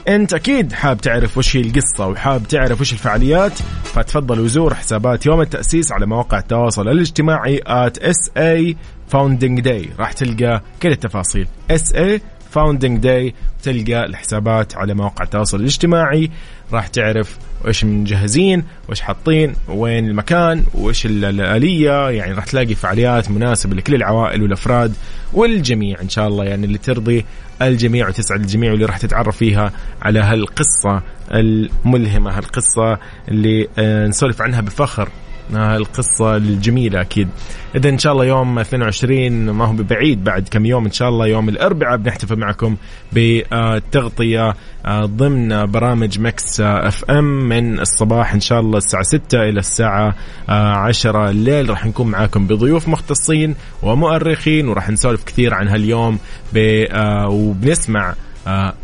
أنت 0.08 0.34
أكيد 0.34 0.74
حاب 0.74 1.02
تعرف 1.02 1.38
وش 1.38 1.56
هي 1.56 1.62
القصة 1.62 2.08
وحاب 2.08 2.48
تعرف 2.48 2.82
وش 2.82 2.94
الفعاليات 2.94 3.54
فتفضل 3.84 4.40
وزور 4.40 4.74
حسابات 4.74 5.26
يوم 5.26 5.42
التأسيس 5.42 5.92
على 5.92 6.06
مواقع 6.06 6.40
التواصل 6.40 6.90
الاجتماعي 6.90 7.58
at 7.58 8.00
SA 8.04 8.76
Founding 9.14 9.64
Day. 9.64 10.00
راح 10.00 10.12
تلقى 10.14 10.62
كل 10.82 10.92
التفاصيل. 10.92 11.48
SA 11.72 12.20
Founding 12.52 13.00
Day 13.00 13.34
تلقى 13.64 14.06
الحسابات 14.06 14.78
على 14.78 14.94
مواقع 14.94 15.24
التواصل 15.24 15.60
الاجتماعي. 15.60 16.32
راح 16.74 16.88
تعرف 16.88 17.38
وايش 17.64 17.86
مجهزين 17.86 18.64
وإيش 18.88 19.02
حاطين 19.02 19.56
وين 19.68 20.10
المكان 20.10 20.64
وإيش 20.74 21.06
الآلية. 21.06 22.10
يعني 22.10 22.34
راح 22.34 22.46
تلاقي 22.46 22.76
فعاليات 22.76 23.32
مناسبة 23.32 23.76
لكل 23.76 23.96
العوائل 23.96 24.42
والأفراد 24.44 24.94
والجميع. 25.34 26.02
إن 26.02 26.10
شاء 26.10 26.28
الله 26.28 26.46
يعني 26.46 26.66
اللي 26.66 26.78
ترضي 26.78 27.26
الجميع 27.62 28.08
وتسعد 28.08 28.40
الجميع 28.40 28.72
واللي 28.72 28.86
راح 28.86 28.98
تتعرف 28.98 29.38
فيها 29.38 29.72
على 30.02 30.20
هالقصة 30.20 31.02
الملهمة 31.32 32.38
هالقصة 32.38 32.98
اللي 33.28 33.68
آه، 33.80 34.08
نسولف 34.08 34.42
عنها 34.42 34.62
بفخر. 34.62 35.10
القصة 35.54 36.36
الجميلة 36.36 37.02
أكيد. 37.02 37.28
إذا 37.76 37.90
إن 37.90 37.98
شاء 37.98 38.14
الله 38.14 38.26
يوم 38.26 38.60
22 38.60 39.50
ما 39.50 39.66
هو 39.66 39.74
بعيد 39.74 40.24
بعد 40.24 40.48
كم 40.52 40.66
يوم 40.66 40.86
إن 40.86 40.92
شاء 40.92 41.10
الله 41.10 41.28
يوم 41.28 41.50
الأربعاء 41.50 41.98
بنحتفل 41.98 42.36
معكم 42.36 42.76
بتغطية 43.14 44.54
آه، 44.86 45.06
ضمن 45.06 45.66
برامج 45.66 46.20
مكس 46.20 46.62
أف 46.62 47.04
أم 47.12 47.50
من 47.50 47.80
الصباح 47.80 48.34
إن 48.34 48.40
شاء 48.40 48.60
الله 48.60 48.78
الساعة 48.78 49.04
6 49.04 49.44
إلى 49.44 49.60
الساعة 49.60 50.16
10 50.48 51.28
آه، 51.28 51.30
الليل. 51.30 51.70
راح 51.70 51.86
نكون 51.86 52.08
معاكم 52.08 52.48
بضيوف 52.48 52.88
مختصين 52.88 53.56
ومؤرخين 53.84 54.68
وراح 54.68 54.90
نسولف 54.90 55.24
كثير 55.24 55.54
عن 55.54 55.68
هاليوم 55.68 56.20
آه، 56.58 57.30
وبنسمع 57.30 58.16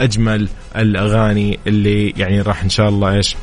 أجمل 0.01 0.49
الأغاني 0.75 1.59
اللي 1.67 2.09
يعني 2.09 2.41
راح 2.41 2.63
إن 2.63 2.69
شاء 2.69 2.89
الله 2.89 3.13
إيش 3.13 3.35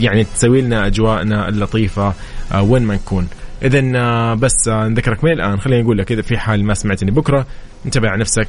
يعني 0.00 0.24
تسوي 0.24 0.60
لنا 0.60 0.86
أجواءنا 0.86 1.48
اللطيفة 1.48 2.14
آه، 2.52 2.62
وين 2.62 2.82
ما 2.82 2.94
نكون. 2.94 3.28
اذا 3.62 3.82
آه، 3.96 4.34
بس 4.34 4.68
آه، 4.68 4.88
نذكرك 4.88 5.24
من 5.24 5.32
الآن. 5.32 5.60
خليني 5.60 5.82
أقول 5.82 5.98
لك 5.98 6.12
إذا 6.12 6.22
في 6.22 6.38
حال 6.38 6.64
ما 6.64 6.74
سمعتني 6.74 7.10
بكرة 7.10 7.46
انتبه 7.86 8.08
على 8.08 8.20
نفسك 8.20 8.48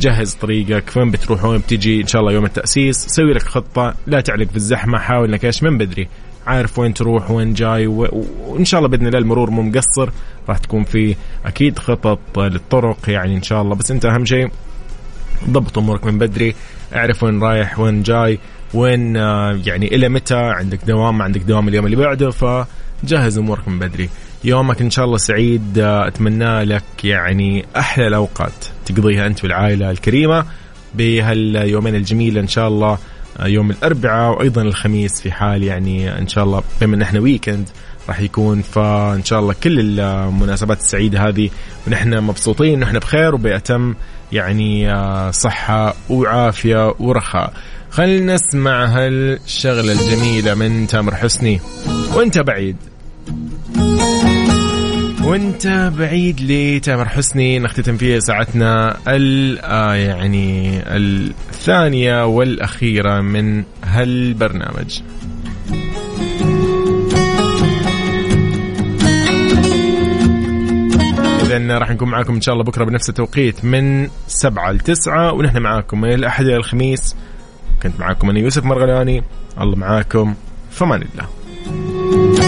جهز 0.00 0.34
طريقك. 0.34 0.96
وين 0.96 1.10
بتروح؟ 1.10 1.44
وين 1.44 1.58
بتجي؟ 1.58 2.00
إن 2.00 2.06
شاء 2.06 2.20
الله 2.20 2.32
يوم 2.32 2.44
التأسيس. 2.44 2.96
سوي 2.96 3.32
لك 3.32 3.42
خطة 3.42 3.94
لا 4.06 4.20
تعلق 4.20 4.48
في 4.48 4.56
الزحمة. 4.56 4.98
حاول 4.98 5.28
إنك 5.28 5.44
إيش؟ 5.44 5.62
من 5.62 5.78
بدري. 5.78 6.08
عارف 6.46 6.78
وين 6.78 6.94
تروح 6.94 7.30
وين 7.30 7.54
جاي 7.54 7.86
وإن 7.86 8.64
شاء 8.64 8.78
الله 8.78 8.90
بإذن 8.90 9.06
الله 9.06 9.18
المرور 9.18 9.50
مو 9.50 9.62
مقصر. 9.62 10.10
راح 10.48 10.58
تكون 10.58 10.84
في 10.84 11.16
أكيد 11.46 11.78
خطط 11.78 12.38
للطرق 12.38 12.98
يعني 13.08 13.36
إن 13.36 13.42
شاء 13.42 13.62
الله. 13.62 13.74
بس 13.74 13.90
أنت 13.90 14.04
أهم 14.04 14.24
شيء 14.24 14.50
ضبط 15.50 15.78
أمورك 15.78 16.04
من 16.04 16.18
بدري. 16.18 16.54
اعرف 16.94 17.22
وين 17.22 17.42
رايح 17.42 17.78
وين 17.78 18.02
جاي. 18.02 18.38
وين 18.74 19.16
آه، 19.16 19.60
يعني 19.66 19.86
إلى 19.86 20.08
متى 20.08 20.34
عندك 20.34 20.84
دوام 20.84 21.22
عندك 21.22 21.40
دوام 21.40 21.68
اليوم 21.68 21.86
اللي 21.86 21.96
بعده 21.96 22.30
فجهز 22.30 23.38
أمورك 23.38 23.68
من 23.68 23.78
بدري. 23.78 24.08
يومك 24.44 24.80
إن 24.80 24.90
شاء 24.90 25.04
الله 25.04 25.16
سعيد 25.16 25.78
آه، 25.78 26.08
أتمنى 26.08 26.64
لك 26.64 27.04
يعني 27.04 27.64
أحلى 27.76 28.06
الأوقات 28.06 28.66
تقضيها 28.86 29.26
أنت 29.26 29.44
والعائلة 29.44 29.90
الكريمة 29.90 30.44
بهاليومين 30.94 31.94
الجميلة 31.94 32.40
إن 32.40 32.48
شاء 32.48 32.68
الله 32.68 32.98
آه، 33.40 33.46
يوم 33.46 33.70
الأربعاء 33.70 34.38
وأيضا 34.38 34.62
الخميس 34.62 35.20
في 35.20 35.32
حال 35.32 35.62
يعني 35.62 36.18
إن 36.18 36.28
شاء 36.28 36.44
الله 36.44 36.62
بما 36.80 36.96
إن 36.96 37.02
إحنا 37.02 37.20
ويكند 37.20 37.68
راح 38.08 38.20
يكون. 38.20 38.62
فإن 38.62 39.24
شاء 39.24 39.40
الله 39.40 39.54
كل 39.62 40.00
المناسبات 40.00 40.80
السعيدة 40.80 41.28
هذه 41.28 41.50
ونحن 41.86 42.18
مبسوطين 42.18 42.78
ونحن 42.78 42.98
بخير 42.98 43.34
وبأتم 43.34 43.94
يعني 44.32 44.92
صحة 45.32 45.94
وعافية 46.10 46.94
ورخاء. 46.98 47.52
خلينا 47.92 48.34
نسمع 48.34 48.84
هالشغلة 48.84 49.92
الجميلة 49.92 50.54
من 50.54 50.86
تامر 50.86 51.14
حسني. 51.14 51.60
وانت 52.14 52.38
بعيد. 52.38 52.76
وانت 55.24 55.92
بعيد 55.98 56.40
لتامر 56.40 57.08
حسني. 57.08 57.58
نختتم 57.58 57.96
فيها 57.96 58.20
ساعتنا 58.20 58.96
آه 59.06 59.94
يعني 59.94 60.78
الثانية 60.96 62.26
والأخيرة 62.26 63.20
من 63.20 63.64
هالبرنامج. 63.84 65.00
إذا 71.42 71.78
راح 71.78 71.90
نكون 71.90 72.08
معاكم 72.08 72.34
إن 72.34 72.40
شاء 72.40 72.52
الله 72.52 72.64
بكرة 72.64 72.84
بنفس 72.84 73.08
التوقيت 73.08 73.64
من 73.64 74.08
سبعة 74.26 74.72
لتسعة 74.72 75.32
ونحن 75.32 75.58
معاكم 75.58 76.00
من 76.00 76.12
الأحد 76.12 76.44
إلى 76.44 76.56
الخميس 76.56 77.16
كنت 77.82 78.00
معاكم 78.00 78.30
أنا 78.30 78.38
يوسف 78.38 78.64
مرغلاني. 78.64 79.22
الله 79.60 79.76
معاكم. 79.76 80.34
فمان 80.70 81.02
الله. 81.02 82.41